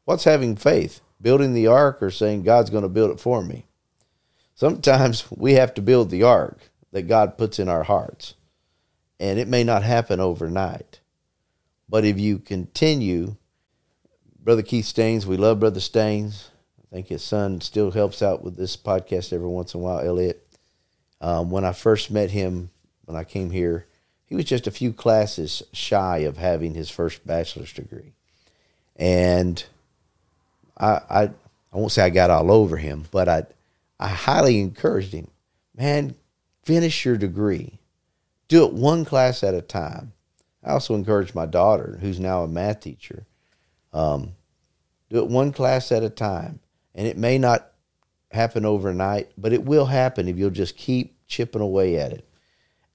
What's 0.06 0.24
having 0.24 0.56
faith? 0.56 1.02
Building 1.20 1.52
the 1.52 1.66
ark 1.66 2.02
or 2.02 2.10
saying 2.10 2.44
God's 2.44 2.70
going 2.70 2.84
to 2.84 2.88
build 2.88 3.10
it 3.10 3.20
for 3.20 3.42
me? 3.42 3.66
Sometimes 4.54 5.24
we 5.30 5.54
have 5.54 5.74
to 5.74 5.82
build 5.82 6.10
the 6.10 6.22
ark 6.22 6.58
that 6.92 7.08
God 7.08 7.38
puts 7.38 7.58
in 7.58 7.68
our 7.68 7.82
hearts. 7.82 8.34
And 9.18 9.38
it 9.38 9.48
may 9.48 9.64
not 9.64 9.82
happen 9.82 10.20
overnight. 10.20 11.00
But 11.88 12.04
if 12.04 12.18
you 12.18 12.38
continue, 12.38 13.36
Brother 14.42 14.62
Keith 14.62 14.86
Staines, 14.86 15.26
we 15.26 15.36
love 15.36 15.60
Brother 15.60 15.80
Staines. 15.80 16.50
I 16.80 16.94
think 16.94 17.08
his 17.08 17.22
son 17.22 17.60
still 17.60 17.90
helps 17.90 18.22
out 18.22 18.42
with 18.42 18.56
this 18.56 18.76
podcast 18.76 19.32
every 19.32 19.48
once 19.48 19.74
in 19.74 19.80
a 19.80 19.82
while, 19.82 20.00
Elliot. 20.00 20.46
Um, 21.20 21.50
when 21.50 21.64
I 21.64 21.72
first 21.72 22.10
met 22.10 22.30
him, 22.30 22.70
when 23.04 23.16
I 23.16 23.24
came 23.24 23.50
here, 23.50 23.86
he 24.26 24.34
was 24.34 24.44
just 24.44 24.66
a 24.66 24.72
few 24.72 24.92
classes 24.92 25.62
shy 25.72 26.18
of 26.18 26.38
having 26.38 26.74
his 26.74 26.90
first 26.90 27.26
bachelor's 27.26 27.72
degree. 27.72 28.12
And 28.96 29.62
I, 30.78 31.00
I, 31.08 31.22
I 31.72 31.76
won't 31.76 31.92
say 31.92 32.02
I 32.02 32.10
got 32.10 32.30
all 32.30 32.50
over 32.50 32.76
him, 32.76 33.04
but 33.10 33.28
I, 33.28 33.44
I 34.02 34.08
highly 34.08 34.60
encouraged 34.60 35.12
him, 35.12 35.30
man, 35.76 36.16
finish 36.64 37.04
your 37.04 37.16
degree. 37.16 37.78
Do 38.48 38.66
it 38.66 38.72
one 38.72 39.04
class 39.04 39.44
at 39.44 39.54
a 39.54 39.62
time. 39.62 40.12
I 40.64 40.72
also 40.72 40.96
encouraged 40.96 41.36
my 41.36 41.46
daughter, 41.46 41.98
who's 42.00 42.18
now 42.18 42.42
a 42.42 42.48
math 42.48 42.80
teacher, 42.80 43.26
um, 43.92 44.32
do 45.08 45.18
it 45.18 45.28
one 45.28 45.52
class 45.52 45.92
at 45.92 46.02
a 46.02 46.10
time. 46.10 46.58
And 46.96 47.06
it 47.06 47.16
may 47.16 47.38
not 47.38 47.70
happen 48.32 48.64
overnight, 48.64 49.30
but 49.38 49.52
it 49.52 49.64
will 49.64 49.86
happen 49.86 50.26
if 50.26 50.36
you'll 50.36 50.50
just 50.50 50.76
keep 50.76 51.14
chipping 51.28 51.62
away 51.62 51.96
at 51.96 52.12
it. 52.12 52.28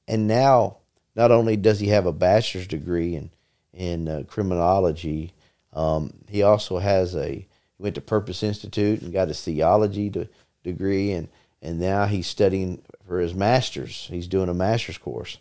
And 0.10 0.28
now, 0.28 0.78
not 1.16 1.32
only 1.32 1.56
does 1.56 1.80
he 1.80 1.88
have 1.88 2.06
a 2.06 2.12
bachelor's 2.12 2.68
degree 2.68 3.16
in 3.16 3.32
in 3.74 4.10
uh, 4.10 4.24
criminology, 4.28 5.32
um, 5.72 6.12
he 6.28 6.44
also 6.44 6.80
has 6.80 7.16
a 7.16 7.48
he 7.78 7.84
went 7.84 7.96
to 7.96 8.02
Purpose 8.02 8.44
Institute 8.44 9.02
and 9.02 9.14
got 9.14 9.28
his 9.30 9.42
theology 9.42 10.10
to, 10.10 10.28
degree, 10.72 11.12
and 11.12 11.28
and 11.62 11.80
now 11.80 12.06
he's 12.06 12.28
studying 12.28 12.82
for 13.08 13.20
his 13.20 13.34
master's. 13.34 14.08
He's 14.12 14.28
doing 14.28 14.50
a 14.50 14.54
master's 14.54 14.98
course, 14.98 15.38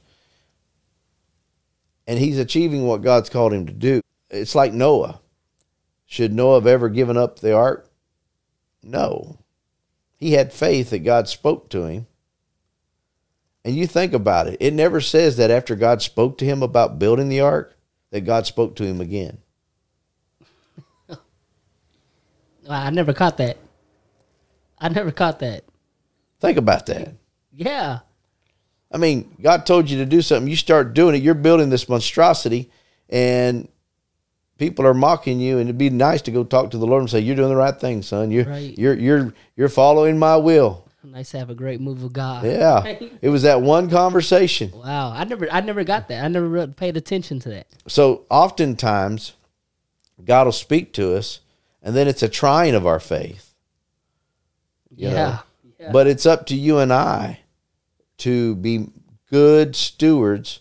and 2.06 2.18
he's 2.18 2.38
achieving 2.38 2.86
what 2.86 3.02
God's 3.02 3.28
called 3.28 3.52
him 3.52 3.66
to 3.66 3.72
do. 3.72 4.00
It's 4.30 4.54
like 4.54 4.72
Noah. 4.72 5.20
Should 6.06 6.32
Noah 6.32 6.60
have 6.60 6.66
ever 6.66 6.88
given 6.88 7.16
up 7.16 7.40
the 7.40 7.52
ark? 7.52 7.90
No. 8.82 9.38
He 10.16 10.32
had 10.32 10.52
faith 10.52 10.90
that 10.90 11.00
God 11.00 11.28
spoke 11.28 11.68
to 11.70 11.84
him. 11.84 12.06
And 13.64 13.74
you 13.74 13.88
think 13.88 14.12
about 14.12 14.46
it, 14.46 14.56
it 14.60 14.72
never 14.72 15.00
says 15.00 15.36
that 15.38 15.50
after 15.50 15.74
God 15.74 16.00
spoke 16.00 16.38
to 16.38 16.44
him 16.44 16.62
about 16.62 17.00
building 17.00 17.28
the 17.28 17.40
ark, 17.40 17.76
that 18.10 18.20
God 18.20 18.46
spoke 18.46 18.76
to 18.76 18.84
him 18.84 19.00
again. 19.00 19.38
I 22.68 22.90
never 22.90 23.12
caught 23.12 23.38
that. 23.38 23.58
I 24.78 24.88
never 24.88 25.10
caught 25.10 25.38
that. 25.40 25.64
Think 26.40 26.58
about 26.58 26.86
that. 26.86 27.14
Yeah. 27.52 28.00
I 28.92 28.98
mean, 28.98 29.34
God 29.40 29.66
told 29.66 29.90
you 29.90 29.98
to 29.98 30.06
do 30.06 30.22
something, 30.22 30.48
you 30.48 30.56
start 30.56 30.94
doing 30.94 31.14
it, 31.14 31.22
you're 31.22 31.34
building 31.34 31.70
this 31.70 31.88
monstrosity, 31.88 32.70
and 33.08 33.68
people 34.58 34.86
are 34.86 34.94
mocking 34.94 35.40
you, 35.40 35.58
and 35.58 35.68
it'd 35.68 35.78
be 35.78 35.90
nice 35.90 36.22
to 36.22 36.30
go 36.30 36.44
talk 36.44 36.70
to 36.70 36.78
the 36.78 36.86
Lord 36.86 37.00
and 37.02 37.10
say, 37.10 37.20
You're 37.20 37.36
doing 37.36 37.48
the 37.48 37.56
right 37.56 37.78
thing, 37.78 38.02
son. 38.02 38.30
You're 38.30 38.44
Right. 38.44 38.76
you're 38.78 38.94
you're 38.94 39.34
you're 39.56 39.68
following 39.68 40.18
my 40.18 40.36
will. 40.36 40.84
Nice 41.02 41.30
to 41.30 41.38
have 41.38 41.50
a 41.50 41.54
great 41.54 41.80
move 41.80 42.02
of 42.02 42.12
God. 42.12 42.44
Yeah. 42.44 42.84
it 43.22 43.28
was 43.28 43.42
that 43.42 43.62
one 43.62 43.88
conversation. 43.88 44.72
Wow. 44.72 45.12
I 45.12 45.24
never 45.24 45.50
I 45.50 45.60
never 45.60 45.84
got 45.84 46.08
that. 46.08 46.24
I 46.24 46.28
never 46.28 46.48
really 46.48 46.72
paid 46.72 46.96
attention 46.96 47.38
to 47.40 47.48
that. 47.50 47.66
So 47.86 48.24
oftentimes, 48.28 49.32
God 50.24 50.46
will 50.46 50.52
speak 50.52 50.92
to 50.94 51.14
us, 51.16 51.40
and 51.82 51.94
then 51.94 52.08
it's 52.08 52.22
a 52.22 52.28
trying 52.28 52.74
of 52.74 52.86
our 52.86 53.00
faith. 53.00 53.45
You 54.96 55.08
Yeah. 55.08 55.14
know? 55.14 55.38
Yeah. 55.78 55.92
But 55.92 56.06
it's 56.06 56.26
up 56.26 56.46
to 56.46 56.56
you 56.56 56.78
and 56.78 56.92
I 56.92 57.40
to 58.18 58.56
be 58.56 58.88
good 59.30 59.76
stewards 59.76 60.60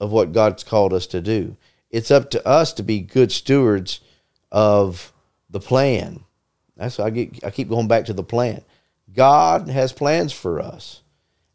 of 0.00 0.10
what 0.10 0.32
God's 0.32 0.64
called 0.64 0.92
us 0.92 1.06
to 1.08 1.20
do. 1.20 1.56
It's 1.90 2.10
up 2.10 2.30
to 2.30 2.46
us 2.46 2.72
to 2.74 2.82
be 2.82 3.00
good 3.00 3.30
stewards 3.32 4.00
of 4.50 5.12
the 5.48 5.60
plan. 5.60 6.24
That's 6.76 6.98
why 6.98 7.06
I 7.06 7.10
get 7.10 7.44
I 7.44 7.50
keep 7.50 7.68
going 7.68 7.88
back 7.88 8.06
to 8.06 8.12
the 8.12 8.22
plan. 8.24 8.62
God 9.12 9.68
has 9.68 9.92
plans 9.92 10.32
for 10.32 10.60
us 10.60 11.02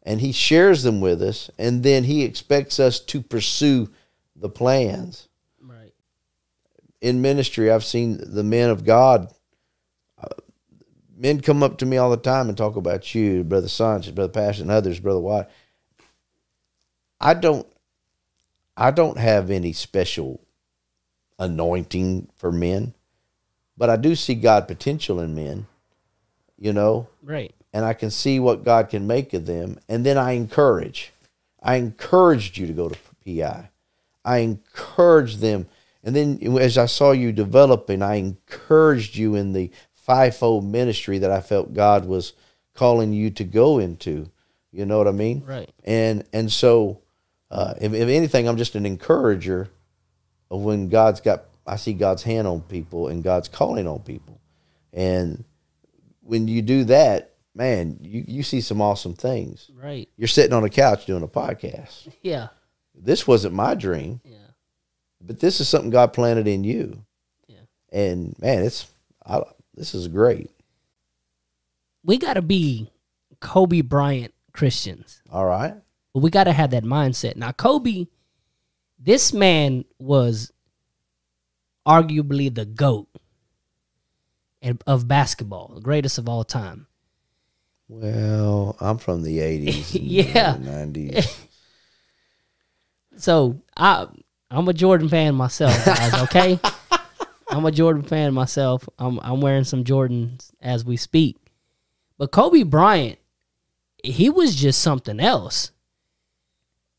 and 0.02 0.20
he 0.20 0.32
shares 0.32 0.82
them 0.82 1.00
with 1.00 1.20
us 1.22 1.50
and 1.58 1.82
then 1.82 2.04
he 2.04 2.22
expects 2.22 2.78
us 2.78 3.00
to 3.00 3.20
pursue 3.22 3.88
the 4.36 4.48
plans 4.50 5.28
right. 5.60 5.92
in 7.00 7.22
ministry, 7.22 7.70
I've 7.70 7.84
seen 7.84 8.20
the 8.22 8.44
men 8.44 8.68
of 8.70 8.84
God. 8.84 9.32
Men 11.16 11.40
come 11.40 11.62
up 11.62 11.78
to 11.78 11.86
me 11.86 11.96
all 11.96 12.10
the 12.10 12.16
time 12.18 12.48
and 12.48 12.58
talk 12.58 12.76
about 12.76 13.14
you, 13.14 13.42
Brother 13.42 13.68
Sanchez, 13.68 14.12
Brother 14.12 14.32
Passion, 14.32 14.62
and 14.64 14.70
others, 14.70 15.00
Brother 15.00 15.20
White. 15.20 15.46
I 17.20 17.32
don't, 17.32 17.66
I 18.76 18.90
don't 18.90 19.18
have 19.18 19.50
any 19.50 19.72
special 19.72 20.40
anointing 21.38 22.28
for 22.36 22.52
men, 22.52 22.92
but 23.78 23.88
I 23.88 23.96
do 23.96 24.14
see 24.14 24.34
God 24.34 24.68
potential 24.68 25.20
in 25.20 25.34
men. 25.34 25.66
You 26.58 26.72
know, 26.72 27.08
Right. 27.22 27.54
and 27.74 27.84
I 27.84 27.92
can 27.92 28.10
see 28.10 28.40
what 28.40 28.64
God 28.64 28.88
can 28.88 29.06
make 29.06 29.34
of 29.34 29.44
them. 29.44 29.78
And 29.90 30.06
then 30.06 30.16
I 30.16 30.32
encourage. 30.32 31.12
I 31.62 31.76
encouraged 31.76 32.56
you 32.56 32.66
to 32.66 32.72
go 32.72 32.88
to 32.88 32.96
PI. 33.26 33.68
I 34.24 34.38
encouraged 34.38 35.40
them. 35.40 35.66
And 36.02 36.16
then 36.16 36.38
as 36.58 36.78
I 36.78 36.86
saw 36.86 37.12
you 37.12 37.30
developing, 37.32 38.00
I 38.00 38.14
encouraged 38.14 39.16
you 39.16 39.34
in 39.34 39.52
the 39.52 39.70
fivefold 40.06 40.64
ministry 40.64 41.18
that 41.18 41.30
I 41.30 41.40
felt 41.40 41.74
God 41.74 42.06
was 42.06 42.32
calling 42.74 43.12
you 43.12 43.30
to 43.30 43.44
go 43.44 43.78
into. 43.78 44.30
You 44.72 44.86
know 44.86 44.98
what 44.98 45.08
I 45.08 45.12
mean? 45.12 45.42
Right. 45.44 45.70
And 45.84 46.24
and 46.32 46.50
so, 46.52 47.00
uh, 47.50 47.74
if, 47.80 47.92
if 47.92 48.08
anything, 48.08 48.48
I'm 48.48 48.56
just 48.56 48.74
an 48.74 48.86
encourager 48.86 49.68
of 50.50 50.60
when 50.62 50.88
God's 50.88 51.20
got. 51.20 51.44
I 51.66 51.74
see 51.76 51.94
God's 51.94 52.22
hand 52.22 52.46
on 52.46 52.60
people 52.60 53.08
and 53.08 53.24
God's 53.24 53.48
calling 53.48 53.88
on 53.88 53.98
people, 54.00 54.40
and 54.92 55.44
when 56.20 56.46
you 56.46 56.62
do 56.62 56.84
that, 56.84 57.32
man, 57.56 57.98
you, 58.00 58.24
you 58.26 58.42
see 58.44 58.60
some 58.60 58.80
awesome 58.80 59.14
things. 59.14 59.68
Right. 59.74 60.08
You're 60.16 60.28
sitting 60.28 60.52
on 60.52 60.62
a 60.64 60.70
couch 60.70 61.06
doing 61.06 61.22
a 61.24 61.28
podcast. 61.28 62.08
Yeah. 62.22 62.48
This 62.94 63.26
wasn't 63.26 63.54
my 63.54 63.74
dream, 63.74 64.20
Yeah. 64.24 64.36
but 65.20 65.38
this 65.40 65.60
is 65.60 65.68
something 65.68 65.90
God 65.90 66.12
planted 66.12 66.46
in 66.48 66.64
you. 66.64 67.04
Yeah. 67.46 67.56
And 67.92 68.34
man, 68.40 68.62
it's 68.64 68.86
I, 69.24 69.42
this 69.76 69.94
is 69.94 70.08
great. 70.08 70.50
We 72.04 72.18
got 72.18 72.34
to 72.34 72.42
be 72.42 72.90
Kobe 73.40 73.80
Bryant 73.82 74.32
Christians. 74.52 75.22
All 75.30 75.44
right. 75.46 75.74
But 76.14 76.20
we 76.20 76.30
got 76.30 76.44
to 76.44 76.52
have 76.52 76.70
that 76.70 76.84
mindset. 76.84 77.36
Now, 77.36 77.52
Kobe, 77.52 78.06
this 78.98 79.32
man 79.32 79.84
was 79.98 80.52
arguably 81.86 82.52
the 82.54 82.64
GOAT 82.64 83.08
of 84.86 85.06
basketball, 85.06 85.72
the 85.74 85.80
greatest 85.80 86.18
of 86.18 86.28
all 86.28 86.42
time. 86.44 86.86
Well, 87.88 88.76
I'm 88.80 88.98
from 88.98 89.22
the 89.22 89.38
80s. 89.38 89.94
and 90.00 90.04
Yeah. 90.04 90.52
the 90.56 90.70
90s. 90.70 91.42
So 93.18 93.62
I 93.74 94.06
I'm 94.50 94.68
a 94.68 94.74
Jordan 94.74 95.08
fan 95.08 95.34
myself, 95.36 95.72
guys. 95.86 96.12
Okay, 96.24 96.60
I'm 97.56 97.64
a 97.64 97.72
Jordan 97.72 98.02
fan 98.02 98.34
myself. 98.34 98.86
I'm 98.98 99.18
I'm 99.22 99.40
wearing 99.40 99.64
some 99.64 99.82
Jordans 99.82 100.50
as 100.60 100.84
we 100.84 100.98
speak. 100.98 101.38
But 102.18 102.30
Kobe 102.30 102.64
Bryant, 102.64 103.18
he 104.04 104.28
was 104.28 104.54
just 104.54 104.82
something 104.82 105.18
else. 105.18 105.70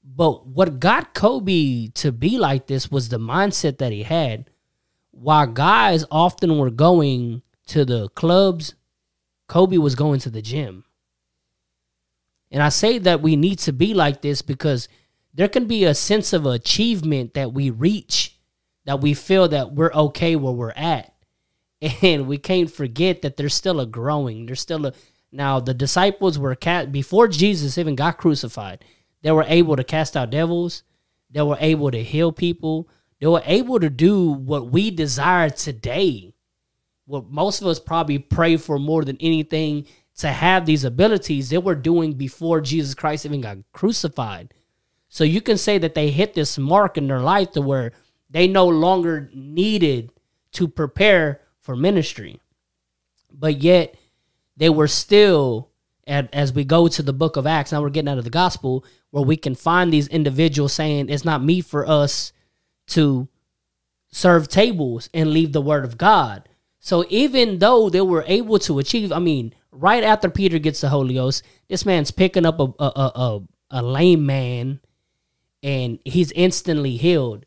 But 0.03 0.47
what 0.47 0.79
got 0.79 1.13
Kobe 1.13 1.89
to 1.89 2.11
be 2.11 2.39
like 2.39 2.65
this 2.65 2.89
was 2.89 3.09
the 3.09 3.19
mindset 3.19 3.77
that 3.77 3.91
he 3.91 4.01
had. 4.01 4.49
While 5.11 5.45
guys 5.45 6.05
often 6.09 6.57
were 6.57 6.71
going 6.71 7.43
to 7.67 7.85
the 7.85 8.09
clubs, 8.09 8.73
Kobe 9.47 9.77
was 9.77 9.93
going 9.93 10.19
to 10.21 10.31
the 10.31 10.41
gym. 10.41 10.85
And 12.49 12.63
I 12.63 12.69
say 12.69 12.97
that 12.97 13.21
we 13.21 13.35
need 13.35 13.59
to 13.59 13.73
be 13.73 13.93
like 13.93 14.23
this 14.23 14.41
because 14.41 14.89
there 15.35 15.49
can 15.49 15.67
be 15.67 15.83
a 15.83 15.93
sense 15.93 16.33
of 16.33 16.47
achievement 16.47 17.35
that 17.35 17.53
we 17.53 17.69
reach 17.69 18.36
that 18.87 19.01
we 19.01 19.13
feel 19.13 19.47
that 19.49 19.73
we're 19.73 19.93
okay 19.93 20.35
where 20.35 20.53
we're 20.53 20.71
at. 20.71 21.13
And 22.01 22.25
we 22.25 22.39
can't 22.39 22.71
forget 22.71 23.21
that 23.21 23.37
there's 23.37 23.53
still 23.53 23.79
a 23.79 23.85
growing. 23.85 24.47
There's 24.47 24.61
still 24.61 24.87
a 24.87 24.93
now 25.31 25.59
the 25.59 25.75
disciples 25.75 26.39
were 26.39 26.55
cat 26.55 26.91
before 26.91 27.27
jesus 27.27 27.77
even 27.77 27.95
got 27.95 28.17
crucified 28.17 28.83
they 29.21 29.31
were 29.31 29.45
able 29.47 29.75
to 29.75 29.83
cast 29.83 30.15
out 30.15 30.29
devils. 30.29 30.83
They 31.29 31.41
were 31.41 31.57
able 31.59 31.91
to 31.91 32.03
heal 32.03 32.31
people. 32.31 32.87
They 33.19 33.27
were 33.27 33.41
able 33.45 33.79
to 33.79 33.89
do 33.89 34.31
what 34.31 34.71
we 34.71 34.91
desire 34.91 35.49
today. 35.49 36.33
What 37.05 37.29
most 37.29 37.61
of 37.61 37.67
us 37.67 37.79
probably 37.79 38.19
pray 38.19 38.57
for 38.57 38.77
more 38.77 39.03
than 39.03 39.17
anything 39.19 39.85
to 40.19 40.29
have 40.29 40.65
these 40.65 40.83
abilities 40.83 41.49
they 41.49 41.57
were 41.57 41.75
doing 41.75 42.13
before 42.13 42.59
jesus 42.59 42.95
christ 42.95 43.25
even 43.25 43.41
got 43.41 43.57
crucified. 43.71 44.53
So 45.09 45.23
you 45.23 45.41
can 45.41 45.57
say 45.57 45.77
that 45.77 45.95
they 45.95 46.09
hit 46.09 46.33
this 46.33 46.57
mark 46.57 46.97
in 46.97 47.07
their 47.07 47.21
life 47.21 47.51
to 47.51 47.61
where 47.61 47.93
they 48.29 48.47
no 48.47 48.67
longer 48.67 49.29
needed 49.33 50.11
to 50.53 50.67
prepare 50.67 51.41
for 51.59 51.75
ministry. 51.75 52.39
But 53.31 53.61
yet 53.61 53.95
they 54.55 54.69
were 54.69 54.87
still 54.87 55.69
as 56.07 56.53
we 56.53 56.63
go 56.63 56.87
to 56.87 57.03
the 57.03 57.13
book 57.13 57.35
of 57.35 57.45
Acts, 57.45 57.71
now 57.71 57.81
we're 57.81 57.89
getting 57.89 58.09
out 58.09 58.17
of 58.17 58.23
the 58.23 58.29
gospel, 58.29 58.85
where 59.11 59.23
we 59.23 59.35
can 59.35 59.55
find 59.55 59.91
these 59.91 60.07
individuals 60.07 60.73
saying 60.73 61.09
it's 61.09 61.25
not 61.25 61.43
me 61.43 61.61
for 61.61 61.87
us 61.87 62.31
to 62.87 63.27
serve 64.09 64.47
tables 64.47 65.09
and 65.13 65.31
leave 65.31 65.51
the 65.51 65.61
word 65.61 65.83
of 65.83 65.97
God. 65.97 66.47
So 66.79 67.05
even 67.09 67.59
though 67.59 67.89
they 67.89 68.01
were 68.01 68.23
able 68.27 68.59
to 68.59 68.79
achieve, 68.79 69.11
I 69.11 69.19
mean, 69.19 69.53
right 69.71 70.03
after 70.03 70.29
Peter 70.29 70.59
gets 70.59 70.79
the 70.79 70.89
Holy 70.89 71.15
Ghost, 71.15 71.43
this 71.67 71.85
man's 71.85 72.11
picking 72.11 72.45
up 72.45 72.59
a 72.59 72.73
a, 72.79 72.85
a, 72.85 73.41
a, 73.71 73.81
lame 73.81 74.25
man 74.25 74.79
and 75.61 75.99
he's 76.05 76.31
instantly 76.31 76.95
healed. 76.95 77.45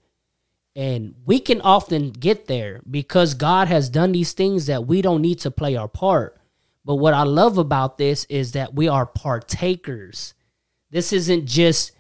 And 0.77 1.15
we 1.27 1.41
can 1.41 1.61
often 1.61 2.11
get 2.11 2.47
there 2.47 2.81
because 2.89 3.35
God 3.35 3.69
has 3.69 3.89
done 3.89 4.13
these 4.13 4.33
things 4.33 4.67
that 4.67 4.87
we 4.87 5.03
don't 5.03 5.23
need 5.23 5.41
to 5.41 5.51
play 5.51 5.77
our 5.77 5.89
part. 5.89 6.41
But 6.85 6.97
what 6.97 7.15
I 7.15 7.25
love 7.25 7.59
about 7.59 7.99
this 7.99 8.25
is 8.27 8.53
that 8.53 8.75
we 8.75 8.89
are 8.89 9.05
partakers. 9.05 10.35
This 10.91 11.13
isn't 11.13 11.47
just 11.47 11.93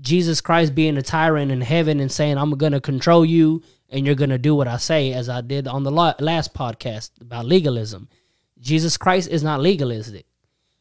Jesus 0.00 0.40
Christ 0.40 0.74
being 0.74 0.96
a 0.96 1.02
tyrant 1.02 1.50
in 1.50 1.60
heaven 1.60 2.00
and 2.00 2.10
saying, 2.10 2.38
I'm 2.38 2.52
going 2.52 2.72
to 2.72 2.80
control 2.80 3.24
you 3.24 3.62
and 3.90 4.06
you're 4.06 4.14
going 4.14 4.30
to 4.30 4.38
do 4.38 4.54
what 4.54 4.68
I 4.68 4.76
say, 4.76 5.12
as 5.12 5.28
I 5.28 5.40
did 5.40 5.66
on 5.66 5.82
the 5.82 5.90
last 5.90 6.54
podcast 6.54 7.10
about 7.20 7.46
legalism. 7.46 8.08
Jesus 8.60 8.96
Christ 8.96 9.28
is 9.30 9.42
not 9.42 9.60
legalistic. 9.60 10.26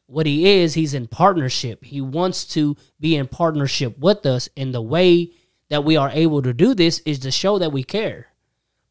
What 0.08 0.26
he 0.26 0.62
is, 0.62 0.74
he's 0.74 0.94
in 0.94 1.08
partnership. 1.08 1.84
He 1.84 2.02
wants 2.02 2.46
to 2.54 2.76
be 3.00 3.16
in 3.16 3.28
partnership 3.28 3.98
with 3.98 4.26
us. 4.26 4.50
And 4.56 4.74
the 4.74 4.82
way 4.82 5.32
that 5.70 5.84
we 5.84 5.96
are 5.98 6.10
able 6.10 6.42
to 6.42 6.54
do 6.54 6.74
this 6.74 7.00
is 7.00 7.20
to 7.20 7.32
show 7.32 7.60
that 7.60 7.72
we 7.72 7.84
care. 7.84 8.28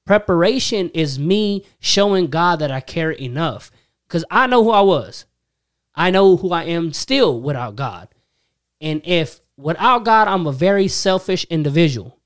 Preparation 0.04 0.90
is 0.90 1.18
me 1.18 1.64
showing 1.80 2.28
God 2.28 2.60
that 2.60 2.70
I 2.70 2.80
care 2.80 3.10
enough 3.10 3.70
because 4.06 4.24
I 4.30 4.46
know 4.46 4.62
who 4.62 4.70
I 4.70 4.82
was. 4.82 5.24
I 5.94 6.10
know 6.10 6.36
who 6.36 6.52
I 6.52 6.64
am 6.64 6.92
still 6.92 7.40
without 7.40 7.74
God. 7.74 8.08
And 8.80 9.00
if 9.04 9.40
without 9.56 10.04
God, 10.04 10.28
I'm 10.28 10.46
a 10.46 10.52
very 10.52 10.88
selfish 10.88 11.44
individual 11.44 12.18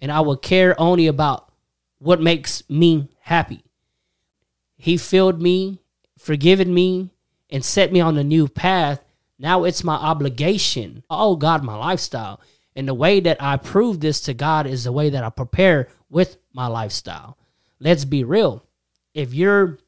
and 0.00 0.10
I 0.10 0.20
will 0.20 0.36
care 0.36 0.80
only 0.80 1.06
about 1.06 1.52
what 1.98 2.20
makes 2.20 2.68
me 2.68 3.08
happy. 3.20 3.62
He 4.76 4.96
filled 4.96 5.42
me, 5.42 5.80
forgiven 6.16 6.72
me, 6.72 7.10
and 7.50 7.64
set 7.64 7.92
me 7.92 8.00
on 8.00 8.16
a 8.16 8.24
new 8.24 8.48
path. 8.48 9.04
Now 9.38 9.64
it's 9.64 9.84
my 9.84 9.94
obligation. 9.94 11.04
Oh 11.10 11.36
God, 11.36 11.62
my 11.62 11.76
lifestyle. 11.76 12.40
And 12.78 12.86
the 12.86 12.94
way 12.94 13.18
that 13.18 13.42
I 13.42 13.56
prove 13.56 13.98
this 13.98 14.20
to 14.20 14.34
God 14.34 14.68
is 14.68 14.84
the 14.84 14.92
way 14.92 15.10
that 15.10 15.24
I 15.24 15.30
prepare 15.30 15.88
with 16.08 16.36
my 16.52 16.68
lifestyle. 16.68 17.36
Let's 17.80 18.04
be 18.04 18.22
real. 18.22 18.62
If 19.14 19.34
you're 19.34 19.80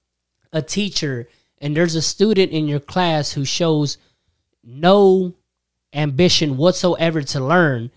a 0.53 0.61
teacher 0.61 1.29
and 1.59 1.77
there's 1.77 1.95
a 1.95 2.03
student 2.03 2.51
in 2.51 2.67
your 2.67 2.81
class 2.81 3.31
who 3.31 3.45
shows 3.45 3.97
no 4.65 5.37
ambition 5.93 6.57
whatsoever 6.57 7.23
to 7.23 7.39
learn, 7.39 7.93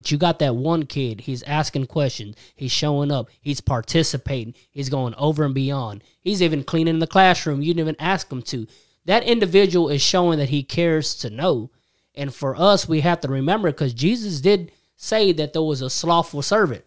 but 0.00 0.10
you 0.10 0.18
got 0.18 0.40
that 0.40 0.56
one 0.56 0.86
kid, 0.86 1.20
he's 1.20 1.44
asking 1.44 1.86
questions, 1.86 2.34
he's 2.56 2.72
showing 2.72 3.12
up, 3.12 3.28
he's 3.40 3.60
participating, 3.60 4.54
he's 4.72 4.88
going 4.88 5.14
over 5.14 5.44
and 5.44 5.54
beyond. 5.54 6.02
He's 6.20 6.42
even 6.42 6.64
cleaning 6.64 6.98
the 6.98 7.06
classroom. 7.06 7.62
You 7.62 7.74
didn't 7.74 7.88
even 7.90 8.00
ask 8.00 8.32
him 8.32 8.42
to. 8.42 8.66
That 9.04 9.22
individual 9.22 9.88
is 9.88 10.02
showing 10.02 10.40
that 10.40 10.48
he 10.48 10.64
cares 10.64 11.14
to 11.18 11.30
know. 11.30 11.70
And 12.14 12.34
for 12.34 12.54
us, 12.56 12.88
we 12.88 13.00
have 13.00 13.20
to 13.20 13.28
remember 13.28 13.70
because 13.70 13.94
Jesus 13.94 14.40
did 14.40 14.72
say 14.96 15.32
that 15.32 15.52
there 15.52 15.62
was 15.62 15.82
a 15.82 15.90
slothful 15.90 16.42
servant. 16.42 16.84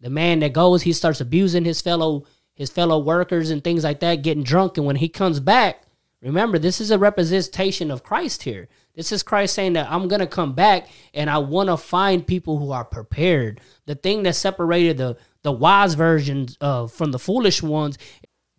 The 0.00 0.10
man 0.10 0.40
that 0.40 0.52
goes, 0.52 0.82
he 0.82 0.92
starts 0.92 1.20
abusing 1.20 1.64
his 1.64 1.80
fellow 1.80 2.26
his 2.54 2.68
fellow 2.68 2.98
workers 2.98 3.48
and 3.48 3.64
things 3.64 3.84
like 3.84 4.00
that, 4.00 4.16
getting 4.16 4.42
drunk, 4.42 4.76
and 4.76 4.84
when 4.84 4.96
he 4.96 5.08
comes 5.08 5.40
back, 5.40 5.82
remember 6.20 6.58
this 6.58 6.78
is 6.78 6.90
a 6.90 6.98
representation 6.98 7.90
of 7.90 8.02
Christ 8.02 8.42
here. 8.42 8.68
This 8.94 9.12
is 9.12 9.22
Christ 9.22 9.54
saying 9.54 9.72
that 9.74 9.90
I'm 9.90 10.08
gonna 10.08 10.26
come 10.26 10.52
back 10.52 10.88
and 11.14 11.30
I 11.30 11.38
want 11.38 11.70
to 11.70 11.78
find 11.78 12.26
people 12.26 12.58
who 12.58 12.70
are 12.70 12.84
prepared. 12.84 13.62
The 13.86 13.94
thing 13.94 14.24
that 14.24 14.34
separated 14.34 14.98
the 14.98 15.16
the 15.42 15.52
wise 15.52 15.94
versions 15.94 16.58
uh, 16.60 16.86
from 16.86 17.12
the 17.12 17.18
foolish 17.18 17.62
ones, 17.62 17.96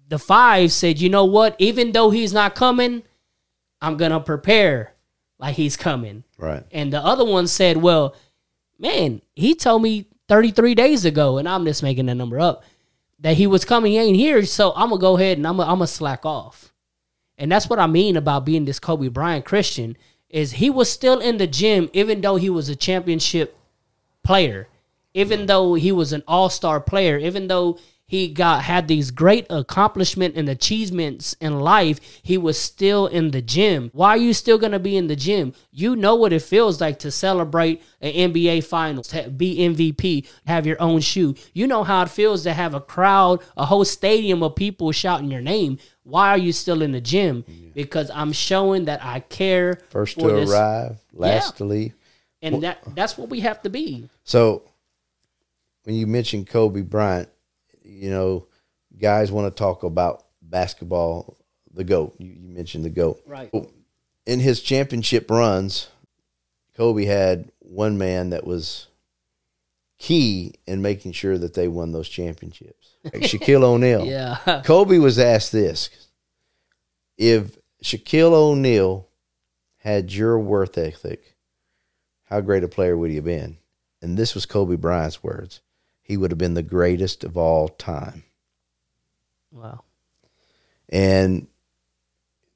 the 0.08 0.18
five 0.18 0.72
said, 0.72 1.00
you 1.00 1.10
know 1.10 1.26
what? 1.26 1.56
Even 1.60 1.92
though 1.92 2.10
he's 2.10 2.34
not 2.34 2.56
coming, 2.56 3.04
I'm 3.82 3.98
gonna 3.98 4.20
prepare 4.20 4.96
like 5.42 5.56
he's 5.56 5.76
coming. 5.76 6.24
Right. 6.38 6.64
And 6.72 6.94
the 6.94 7.04
other 7.04 7.26
one 7.26 7.48
said, 7.48 7.78
Well, 7.78 8.16
man, 8.80 9.22
he 9.36 9.56
told 9.56 9.82
me 9.82 10.06
33 10.30 10.76
days 10.76 11.04
ago, 11.04 11.38
and 11.38 11.50
I'm 11.50 11.66
just 11.66 11.84
making 11.84 12.06
that 12.06 12.16
number 12.16 12.40
up, 12.40 12.64
that 13.20 13.36
he 13.36 13.48
was 13.48 13.66
coming. 13.66 13.92
He 13.92 13.98
ain't 13.98 14.16
here. 14.16 14.46
So 14.46 14.72
I'm 14.76 14.90
going 14.90 15.00
to 15.00 15.02
go 15.02 15.18
ahead 15.18 15.38
and 15.38 15.46
I'm 15.46 15.58
going 15.58 15.80
to 15.80 15.88
slack 15.88 16.26
off. 16.26 16.72
And 17.38 17.52
that's 17.52 17.70
what 17.70 17.80
I 17.80 17.88
mean 17.88 18.16
about 18.16 18.46
being 18.46 18.66
this 18.66 18.80
Kobe 18.80 19.08
Bryant 19.08 19.46
Christian 19.46 19.98
is 20.30 20.54
he 20.54 20.70
was 20.70 20.90
still 20.90 21.20
in 21.20 21.38
the 21.38 21.48
gym 21.48 21.90
even 21.92 22.22
though 22.22 22.38
he 22.38 22.50
was 22.50 22.70
a 22.70 22.76
championship 22.76 23.58
player, 24.24 24.68
even 25.14 25.48
though 25.48 25.74
he 25.74 25.92
was 25.92 26.14
an 26.14 26.24
all-star 26.28 26.80
player, 26.80 27.18
even 27.18 27.48
though 27.48 27.78
he 28.12 28.28
got 28.28 28.64
had 28.64 28.90
these 28.90 29.10
great 29.10 29.48
accomplishment 29.50 30.36
and 30.36 30.50
achievements 30.50 31.34
in 31.40 31.62
life, 31.62 31.98
he 32.22 32.38
was 32.38 32.60
still 32.60 33.08
in 33.08 33.32
the 33.32 33.42
gym. 33.42 33.90
Why 33.94 34.10
are 34.10 34.18
you 34.18 34.34
still 34.34 34.58
gonna 34.58 34.80
be 34.80 34.98
in 34.98 35.08
the 35.08 35.16
gym? 35.16 35.54
You 35.72 35.96
know 35.96 36.16
what 36.16 36.34
it 36.34 36.42
feels 36.42 36.82
like 36.82 37.00
to 37.00 37.10
celebrate 37.10 37.82
an 38.02 38.12
NBA 38.34 38.66
Finals, 38.66 39.08
to 39.08 39.30
be 39.30 39.60
MVP, 39.60 40.28
have 40.46 40.68
your 40.68 40.76
own 40.82 41.00
shoe. 41.00 41.36
You 41.54 41.68
know 41.68 41.86
how 41.86 42.02
it 42.02 42.10
feels 42.10 42.44
to 42.44 42.52
have 42.52 42.74
a 42.74 42.82
crowd, 42.82 43.40
a 43.56 43.66
whole 43.66 43.86
stadium 43.86 44.44
of 44.44 44.58
people 44.58 44.92
shouting 44.92 45.32
your 45.32 45.40
name. 45.40 45.78
Why 46.04 46.32
are 46.32 46.38
you 46.38 46.52
still 46.52 46.82
in 46.82 46.92
the 46.92 47.00
gym? 47.00 47.46
Because 47.74 48.12
I'm 48.14 48.34
showing 48.34 48.84
that 48.86 49.02
I 49.02 49.22
care. 49.22 49.80
First 49.90 50.20
to 50.20 50.28
this- 50.28 50.52
arrive, 50.52 50.98
last 51.14 51.54
Yeah. 51.54 51.58
to 51.60 51.64
leave. 51.64 51.94
and 52.42 52.62
that 52.64 52.80
that's 52.94 53.18
what 53.18 53.30
we 53.30 53.40
have 53.40 53.62
to 53.62 53.70
be. 53.70 54.10
So 54.26 54.64
when 55.86 55.96
you 55.96 56.08
mentioned 56.08 56.48
Kobe 56.48 56.82
Bryant, 56.82 57.30
you 57.92 58.10
know, 58.10 58.48
guys 59.00 59.32
want 59.32 59.54
to 59.54 59.58
talk 59.58 59.84
about 59.84 60.26
basketball 60.42 61.38
the 61.74 61.84
goat. 61.84 62.16
You, 62.18 62.34
you 62.40 62.50
mentioned 62.50 62.86
the 62.86 62.90
goat. 62.90 63.22
Right. 63.26 63.52
In 64.26 64.40
his 64.40 64.62
championship 64.62 65.30
runs, 65.30 65.90
Kobe 66.76 67.06
had 67.06 67.52
one 67.60 67.98
man 67.98 68.32
that 68.32 68.46
was 68.46 68.88
key 69.98 70.56
in 70.66 70.82
making 70.82 71.12
sure 71.12 71.38
that 71.38 71.54
they 71.54 71.68
won 71.68 71.92
those 71.92 72.10
championships. 72.10 72.88
Like 73.04 73.24
Shaquille 73.24 73.64
O'Neal. 73.64 74.06
Yeah. 74.06 74.62
Kobe 74.64 75.00
was 75.00 75.18
asked 75.18 75.52
this 75.52 75.90
if 77.18 77.58
Shaquille 77.84 78.34
O'Neal 78.34 79.08
had 79.78 80.14
your 80.14 80.38
worth 80.38 80.78
ethic, 80.78 81.36
how 82.26 82.42
great 82.42 82.64
a 82.64 82.68
player 82.68 82.96
would 82.96 83.10
he 83.10 83.16
have 83.16 83.26
been? 83.26 83.58
And 84.04 84.18
this 84.18 84.36
was 84.36 84.46
Kobe 84.46 84.76
Bryant's 84.76 85.24
words. 85.24 85.62
He 86.12 86.18
would 86.18 86.30
have 86.32 86.38
been 86.38 86.56
the 86.56 86.62
greatest 86.62 87.24
of 87.24 87.38
all 87.38 87.70
time. 87.70 88.26
Wow. 89.50 89.86
And 90.90 91.48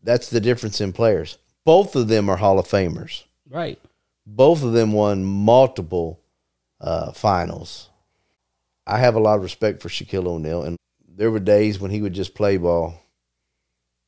that's 0.03 0.29
the 0.29 0.41
difference 0.41 0.81
in 0.81 0.91
players. 0.91 1.37
Both 1.63 1.95
of 1.95 2.09
them 2.09 2.27
are 2.29 2.35
Hall 2.35 2.59
of 2.59 2.67
Famers. 2.67 3.23
Right. 3.49 3.79
Both 4.25 4.61
of 4.61 4.73
them 4.73 4.91
won 4.91 5.23
multiple 5.23 6.19
uh, 6.81 7.13
finals. 7.13 7.87
I 8.85 8.97
have 8.97 9.15
a 9.15 9.21
lot 9.21 9.37
of 9.37 9.43
respect 9.43 9.81
for 9.81 9.87
Shaquille 9.87 10.27
O'Neal, 10.27 10.63
and 10.63 10.75
there 11.07 11.31
were 11.31 11.39
days 11.39 11.79
when 11.79 11.91
he 11.91 12.01
would 12.01 12.13
just 12.13 12.35
play 12.35 12.57
ball, 12.57 13.01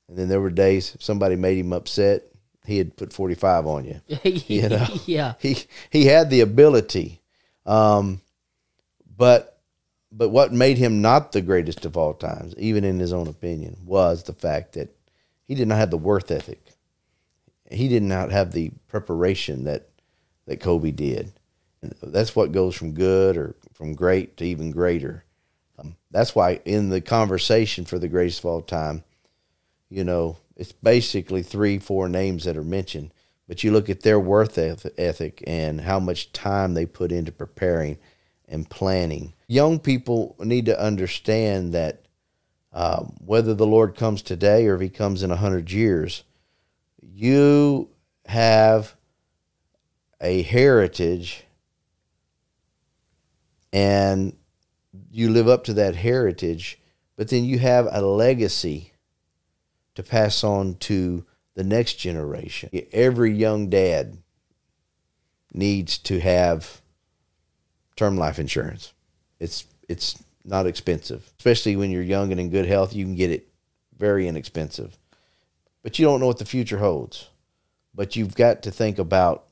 and 0.09 0.17
then 0.17 0.27
there 0.27 0.41
were 0.41 0.49
days 0.49 0.93
if 0.93 1.01
somebody 1.01 1.37
made 1.37 1.57
him 1.57 1.71
upset, 1.71 2.23
he 2.65 2.79
had 2.79 2.97
put 2.97 3.13
forty 3.13 3.35
five 3.35 3.65
on 3.65 3.85
you. 3.85 4.01
You 4.25 4.67
know? 4.67 4.87
yeah. 5.05 5.35
He 5.39 5.55
he 5.89 6.07
had 6.07 6.29
the 6.29 6.41
ability, 6.41 7.21
um, 7.65 8.19
but 9.17 9.59
but 10.11 10.29
what 10.29 10.53
made 10.53 10.77
him 10.77 11.01
not 11.01 11.31
the 11.31 11.41
greatest 11.41 11.85
of 11.85 11.97
all 11.97 12.13
times, 12.13 12.55
even 12.57 12.85
in 12.85 12.99
his 12.99 13.11
own 13.11 13.27
opinion, 13.27 13.77
was 13.85 14.23
the 14.23 14.33
fact 14.33 14.73
that 14.73 14.95
he 15.47 15.55
did 15.55 15.67
not 15.67 15.77
have 15.77 15.91
the 15.91 15.97
worth 15.97 16.31
ethic. 16.31 16.63
He 17.69 17.89
did 17.89 18.03
not 18.03 18.31
have 18.31 18.51
the 18.51 18.71
preparation 18.87 19.65
that 19.65 19.89
that 20.45 20.61
Kobe 20.61 20.91
did. 20.91 21.33
And 21.81 21.93
that's 22.01 22.35
what 22.35 22.51
goes 22.51 22.75
from 22.75 22.93
good 22.93 23.37
or 23.37 23.55
from 23.73 23.93
great 23.93 24.37
to 24.37 24.45
even 24.45 24.71
greater. 24.71 25.25
Um, 25.77 25.95
that's 26.09 26.33
why 26.33 26.61
in 26.65 26.89
the 26.89 27.01
conversation 27.01 27.85
for 27.85 27.99
the 27.99 28.07
greatest 28.07 28.39
of 28.39 28.45
all 28.45 28.61
time, 28.61 29.03
you 29.89 30.03
know, 30.03 30.37
it's 30.55 30.71
basically 30.71 31.43
three, 31.43 31.77
four 31.77 32.09
names 32.09 32.45
that 32.45 32.57
are 32.57 32.63
mentioned. 32.63 33.13
But 33.47 33.63
you 33.63 33.71
look 33.71 33.89
at 33.89 34.01
their 34.01 34.19
worth 34.19 34.57
ethic 34.57 35.43
and 35.45 35.81
how 35.81 35.99
much 35.99 36.33
time 36.33 36.73
they 36.73 36.85
put 36.85 37.11
into 37.11 37.31
preparing 37.31 37.97
and 38.47 38.69
planning. 38.69 39.33
Young 39.47 39.79
people 39.79 40.35
need 40.39 40.65
to 40.65 40.79
understand 40.79 41.73
that 41.73 42.05
um, 42.73 43.15
whether 43.25 43.53
the 43.53 43.67
Lord 43.67 43.95
comes 43.95 44.21
today 44.21 44.67
or 44.67 44.75
if 44.75 44.81
He 44.81 44.89
comes 44.89 45.23
in 45.23 45.31
a 45.31 45.35
hundred 45.37 45.71
years, 45.71 46.23
you 47.01 47.89
have 48.25 48.95
a 50.21 50.41
heritage 50.41 51.45
and 53.73 54.35
you 55.11 55.29
live 55.29 55.47
up 55.47 55.63
to 55.65 55.73
that 55.73 55.95
heritage, 55.95 56.79
but 57.15 57.29
then 57.29 57.43
you 57.43 57.59
have 57.59 57.87
a 57.91 58.01
legacy 58.01 58.93
to 59.95 60.03
pass 60.03 60.43
on 60.43 60.75
to 60.75 61.25
the 61.55 61.63
next 61.63 61.95
generation. 61.95 62.69
Every 62.91 63.33
young 63.33 63.69
dad 63.69 64.17
needs 65.53 65.97
to 65.99 66.19
have 66.19 66.81
term 67.97 68.15
life 68.15 68.39
insurance. 68.39 68.93
It's 69.39 69.65
it's 69.89 70.23
not 70.45 70.65
expensive, 70.65 71.29
especially 71.37 71.75
when 71.75 71.91
you're 71.91 72.01
young 72.01 72.31
and 72.31 72.39
in 72.39 72.49
good 72.49 72.65
health. 72.65 72.93
You 72.93 73.03
can 73.03 73.15
get 73.15 73.31
it 73.31 73.49
very 73.97 74.27
inexpensive, 74.27 74.97
but 75.83 75.99
you 75.99 76.05
don't 76.05 76.21
know 76.21 76.27
what 76.27 76.39
the 76.39 76.45
future 76.45 76.77
holds. 76.77 77.27
But 77.93 78.15
you've 78.15 78.35
got 78.35 78.61
to 78.63 78.71
think 78.71 78.99
about. 78.99 79.43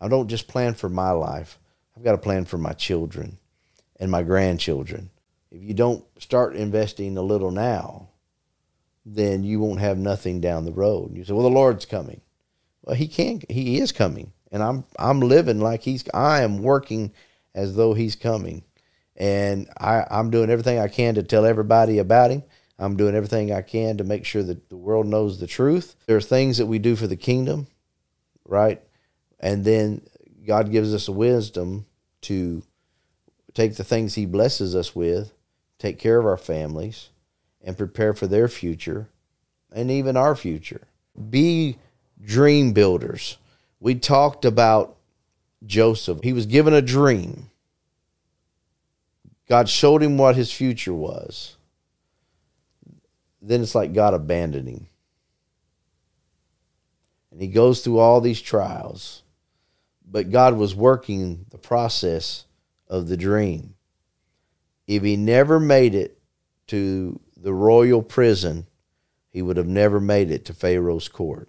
I 0.00 0.08
don't 0.08 0.28
just 0.28 0.48
plan 0.48 0.74
for 0.74 0.90
my 0.90 1.12
life. 1.12 1.58
I've 1.96 2.04
got 2.04 2.12
to 2.12 2.18
plan 2.18 2.44
for 2.44 2.58
my 2.58 2.72
children 2.72 3.38
and 3.98 4.10
my 4.10 4.22
grandchildren. 4.22 5.08
If 5.50 5.62
you 5.62 5.72
don't 5.72 6.04
start 6.18 6.54
investing 6.56 7.16
a 7.16 7.22
little 7.22 7.50
now, 7.50 8.08
then 9.06 9.44
you 9.44 9.60
won't 9.60 9.80
have 9.80 9.96
nothing 9.96 10.40
down 10.40 10.64
the 10.64 10.72
road. 10.72 11.16
You 11.16 11.24
say, 11.24 11.32
"Well, 11.32 11.44
the 11.44 11.50
Lord's 11.50 11.86
coming." 11.86 12.20
Well, 12.82 12.96
he 12.96 13.08
can. 13.08 13.42
He 13.48 13.78
is 13.78 13.92
coming, 13.92 14.32
and 14.50 14.62
I'm 14.62 14.84
I'm 14.98 15.20
living 15.20 15.60
like 15.60 15.82
he's. 15.82 16.04
I 16.12 16.42
am 16.42 16.62
working 16.62 17.12
as 17.56 17.74
though 17.74 17.94
he's 17.94 18.14
coming, 18.14 18.62
and 19.16 19.68
I 19.80 20.04
I'm 20.08 20.30
doing 20.30 20.50
everything 20.50 20.78
I 20.78 20.86
can 20.86 21.16
to 21.16 21.24
tell 21.24 21.44
everybody 21.44 21.98
about 21.98 22.30
him. 22.30 22.44
I'm 22.78 22.96
doing 22.96 23.14
everything 23.14 23.52
I 23.52 23.62
can 23.62 23.96
to 23.96 24.04
make 24.04 24.24
sure 24.24 24.42
that 24.42 24.68
the 24.68 24.76
world 24.76 25.06
knows 25.06 25.40
the 25.40 25.46
truth. 25.46 25.96
There 26.06 26.16
are 26.16 26.20
things 26.20 26.58
that 26.58 26.66
we 26.66 26.78
do 26.78 26.94
for 26.94 27.06
the 27.06 27.16
kingdom, 27.16 27.66
right? 28.44 28.82
And 29.40 29.64
then 29.64 30.02
God 30.46 30.70
gives 30.70 30.94
us 30.94 31.08
a 31.08 31.12
wisdom 31.12 31.86
to 32.22 32.62
take 33.54 33.76
the 33.76 33.84
things 33.84 34.14
He 34.14 34.26
blesses 34.26 34.76
us 34.76 34.94
with, 34.94 35.32
take 35.78 35.98
care 35.98 36.18
of 36.18 36.26
our 36.26 36.36
families, 36.36 37.08
and 37.62 37.78
prepare 37.78 38.12
for 38.12 38.26
their 38.26 38.46
future 38.46 39.08
and 39.72 39.90
even 39.90 40.16
our 40.16 40.36
future. 40.36 40.86
Be 41.30 41.78
dream 42.22 42.72
builders. 42.72 43.38
We 43.80 43.94
talked 43.94 44.44
about 44.44 44.95
Joseph. 45.66 46.20
He 46.22 46.32
was 46.32 46.46
given 46.46 46.72
a 46.72 46.82
dream. 46.82 47.50
God 49.48 49.68
showed 49.68 50.02
him 50.02 50.18
what 50.18 50.36
his 50.36 50.52
future 50.52 50.94
was. 50.94 51.56
Then 53.40 53.62
it's 53.62 53.74
like 53.74 53.92
God 53.92 54.14
abandoned 54.14 54.68
him. 54.68 54.88
And 57.30 57.40
he 57.40 57.48
goes 57.48 57.82
through 57.82 57.98
all 57.98 58.20
these 58.20 58.40
trials. 58.40 59.22
But 60.04 60.30
God 60.30 60.56
was 60.56 60.74
working 60.74 61.46
the 61.50 61.58
process 61.58 62.44
of 62.88 63.08
the 63.08 63.16
dream. 63.16 63.74
If 64.86 65.02
he 65.02 65.16
never 65.16 65.60
made 65.60 65.94
it 65.94 66.18
to 66.68 67.20
the 67.36 67.52
royal 67.52 68.02
prison, 68.02 68.66
he 69.30 69.42
would 69.42 69.56
have 69.56 69.66
never 69.66 70.00
made 70.00 70.30
it 70.30 70.44
to 70.46 70.54
Pharaoh's 70.54 71.08
court. 71.08 71.48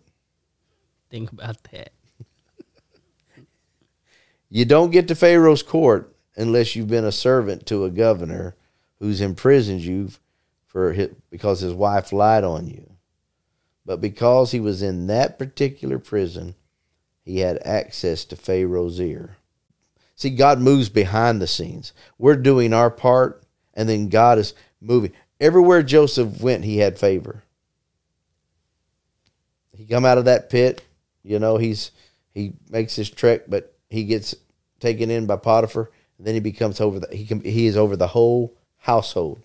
Think 1.09 1.31
about 1.31 1.63
that. 1.71 1.93
You 4.49 4.65
don't 4.65 4.91
get 4.91 5.07
to 5.09 5.15
Pharaoh's 5.15 5.63
court 5.63 6.15
unless 6.35 6.75
you've 6.75 6.87
been 6.87 7.05
a 7.05 7.11
servant 7.11 7.65
to 7.67 7.83
a 7.83 7.89
governor 7.89 8.55
who's 8.99 9.21
imprisoned 9.21 9.81
you 9.81 10.09
for 10.65 10.93
his, 10.93 11.09
because 11.29 11.59
his 11.59 11.73
wife 11.73 12.13
lied 12.13 12.43
on 12.43 12.67
you. 12.67 12.91
But 13.85 14.01
because 14.01 14.51
he 14.51 14.59
was 14.59 14.81
in 14.81 15.07
that 15.07 15.39
particular 15.39 15.99
prison, 15.99 16.55
he 17.23 17.39
had 17.39 17.59
access 17.65 18.25
to 18.25 18.35
Pharaoh's 18.35 18.99
ear. 18.99 19.37
See, 20.15 20.29
God 20.29 20.59
moves 20.59 20.89
behind 20.89 21.41
the 21.41 21.47
scenes. 21.47 21.93
We're 22.17 22.35
doing 22.35 22.73
our 22.73 22.89
part, 22.89 23.43
and 23.73 23.87
then 23.87 24.09
God 24.09 24.39
is 24.39 24.53
moving. 24.81 25.13
Everywhere 25.39 25.83
Joseph 25.83 26.41
went, 26.41 26.63
he 26.63 26.77
had 26.77 26.97
favor. 26.97 27.43
He 29.71 29.85
come 29.85 30.05
out 30.05 30.17
of 30.17 30.25
that 30.25 30.49
pit, 30.49 30.83
you 31.23 31.37
know, 31.37 31.57
he's 31.57 31.91
he 32.33 32.53
makes 32.69 32.95
his 32.95 33.09
trek, 33.09 33.43
but 33.47 33.76
he 33.89 34.03
gets 34.03 34.35
taken 34.79 35.09
in 35.09 35.25
by 35.25 35.37
Potiphar, 35.37 35.91
and 36.17 36.27
then 36.27 36.33
he 36.33 36.39
becomes 36.39 36.81
over 36.81 36.99
the 36.99 37.15
he 37.15 37.25
can 37.25 37.41
he 37.41 37.67
is 37.67 37.77
over 37.77 37.95
the 37.95 38.07
whole 38.07 38.55
household. 38.77 39.41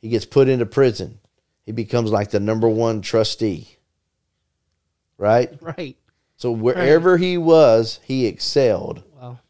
He 0.00 0.08
gets 0.08 0.24
put 0.24 0.48
into 0.48 0.66
prison. 0.66 1.18
He 1.66 1.72
becomes 1.72 2.10
like 2.10 2.30
the 2.30 2.40
number 2.40 2.68
one 2.68 3.02
trustee. 3.02 3.76
Right? 5.16 5.50
Right. 5.60 5.96
So 6.36 6.52
wherever 6.52 7.16
he 7.16 7.36
was, 7.36 7.98
he 8.04 8.26
excelled. 8.26 9.02
Wow. 9.20 9.40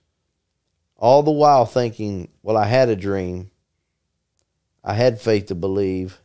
All 0.96 1.22
the 1.22 1.30
while 1.30 1.66
thinking, 1.66 2.28
well, 2.42 2.56
I 2.56 2.64
had 2.64 2.88
a 2.88 2.96
dream. 2.96 3.50
I 4.82 4.94
had 4.94 5.20
faith 5.20 5.46
to 5.46 5.54
believe, 5.54 6.18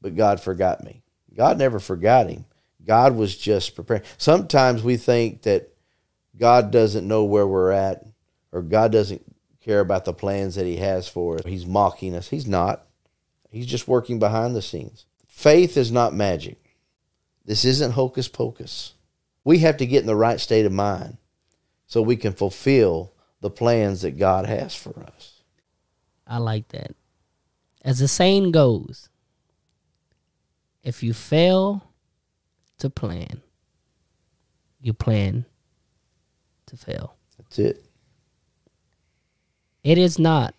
but 0.00 0.14
God 0.14 0.40
forgot 0.40 0.84
me. 0.84 1.02
God 1.36 1.58
never 1.58 1.80
forgot 1.80 2.30
him. 2.30 2.44
God 2.86 3.16
was 3.16 3.36
just 3.36 3.74
preparing. 3.74 4.04
Sometimes 4.18 4.84
we 4.84 4.96
think 4.96 5.42
that 5.42 5.71
God 6.36 6.70
doesn't 6.70 7.06
know 7.06 7.24
where 7.24 7.46
we're 7.46 7.72
at 7.72 8.04
or 8.52 8.62
God 8.62 8.92
doesn't 8.92 9.22
care 9.60 9.80
about 9.80 10.04
the 10.04 10.12
plans 10.12 10.54
that 10.56 10.66
he 10.66 10.76
has 10.76 11.08
for 11.08 11.36
us. 11.36 11.42
He's 11.44 11.66
mocking 11.66 12.14
us. 12.14 12.28
He's 12.28 12.46
not. 12.46 12.86
He's 13.50 13.66
just 13.66 13.88
working 13.88 14.18
behind 14.18 14.56
the 14.56 14.62
scenes. 14.62 15.06
Faith 15.28 15.76
is 15.76 15.92
not 15.92 16.14
magic. 16.14 16.76
This 17.44 17.64
isn't 17.64 17.92
hocus 17.92 18.28
pocus. 18.28 18.94
We 19.44 19.58
have 19.58 19.76
to 19.78 19.86
get 19.86 20.00
in 20.00 20.06
the 20.06 20.16
right 20.16 20.40
state 20.40 20.66
of 20.66 20.72
mind 20.72 21.18
so 21.86 22.00
we 22.00 22.16
can 22.16 22.32
fulfill 22.32 23.12
the 23.40 23.50
plans 23.50 24.02
that 24.02 24.18
God 24.18 24.46
has 24.46 24.74
for 24.74 24.98
us. 25.00 25.42
I 26.26 26.38
like 26.38 26.68
that. 26.68 26.94
As 27.84 27.98
the 27.98 28.08
saying 28.08 28.52
goes, 28.52 29.08
if 30.82 31.02
you 31.02 31.12
fail 31.12 31.84
to 32.78 32.88
plan, 32.88 33.42
you 34.80 34.92
plan 34.92 35.44
to 36.72 36.76
fail. 36.76 37.16
That's 37.38 37.58
it. 37.58 37.84
It 39.84 39.98
is 39.98 40.18
not 40.18 40.54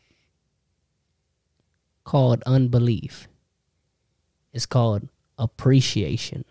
called 2.04 2.43
unbelief. 2.45 3.28
It's 4.52 4.65
called 4.65 5.10
appreciation. 5.38 6.45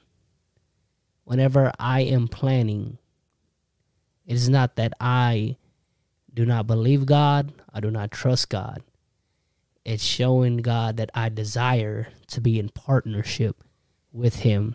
Whenever 1.25 1.71
I 1.79 2.01
am 2.01 2.27
planning, 2.29 2.99
it 4.27 4.35
is 4.35 4.49
not 4.49 4.77
that 4.77 4.95
I 5.01 5.57
do 6.35 6.45
not 6.45 6.67
believe 6.67 7.07
God, 7.07 7.53
I 7.73 7.81
do 7.81 7.91
not 7.91 8.11
trust 8.11 8.49
God. 8.49 8.83
It's 9.85 10.03
showing 10.03 10.59
God 10.59 10.97
that 10.97 11.11
I 11.15 11.29
desire 11.29 12.09
to 12.29 12.41
be 12.41 12.59
in 12.59 12.71
partnership 12.71 13.63
with 14.13 14.41
Him. 14.41 14.75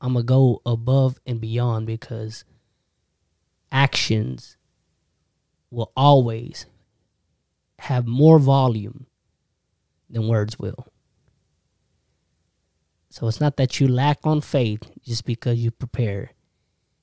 I'm 0.00 0.12
going 0.12 0.24
to 0.24 0.28
go 0.28 0.62
above 0.64 1.18
and 1.26 1.40
beyond 1.40 1.86
because 1.86 2.44
actions 3.70 4.56
will 5.70 5.92
always 5.96 6.66
have 7.80 8.06
more 8.06 8.38
volume 8.38 9.06
than 10.10 10.28
words 10.28 10.58
will. 10.58 10.86
So 13.10 13.26
it's 13.26 13.40
not 13.40 13.56
that 13.56 13.80
you 13.80 13.88
lack 13.88 14.18
on 14.24 14.40
faith 14.40 14.82
just 15.04 15.24
because 15.24 15.58
you 15.58 15.70
prepare. 15.70 16.32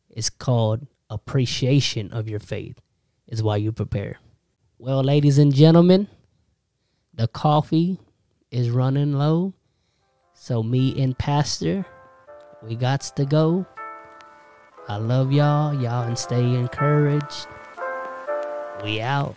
It's 0.10 0.30
called 0.30 0.88
appreciation 1.10 2.12
of 2.12 2.30
your 2.30 2.40
faith, 2.40 2.80
is 3.28 3.44
why 3.44 3.58
you 3.58 3.72
prepare. 3.72 4.20
Well, 4.78 5.04
ladies 5.04 5.38
and 5.38 5.54
gentlemen, 5.54 6.08
the 7.14 7.28
coffee 7.28 8.00
is 8.52 8.70
running 8.70 9.14
low. 9.14 9.54
So, 10.34 10.62
me 10.62 11.02
and 11.02 11.18
Pastor, 11.18 11.86
we 12.62 12.76
got 12.76 13.02
to 13.02 13.26
go. 13.26 13.66
I 14.88 14.98
love 14.98 15.32
y'all. 15.32 15.74
Y'all 15.74 16.04
and 16.04 16.18
stay 16.18 16.44
encouraged. 16.54 17.48
We 18.84 19.02
out. 19.02 19.36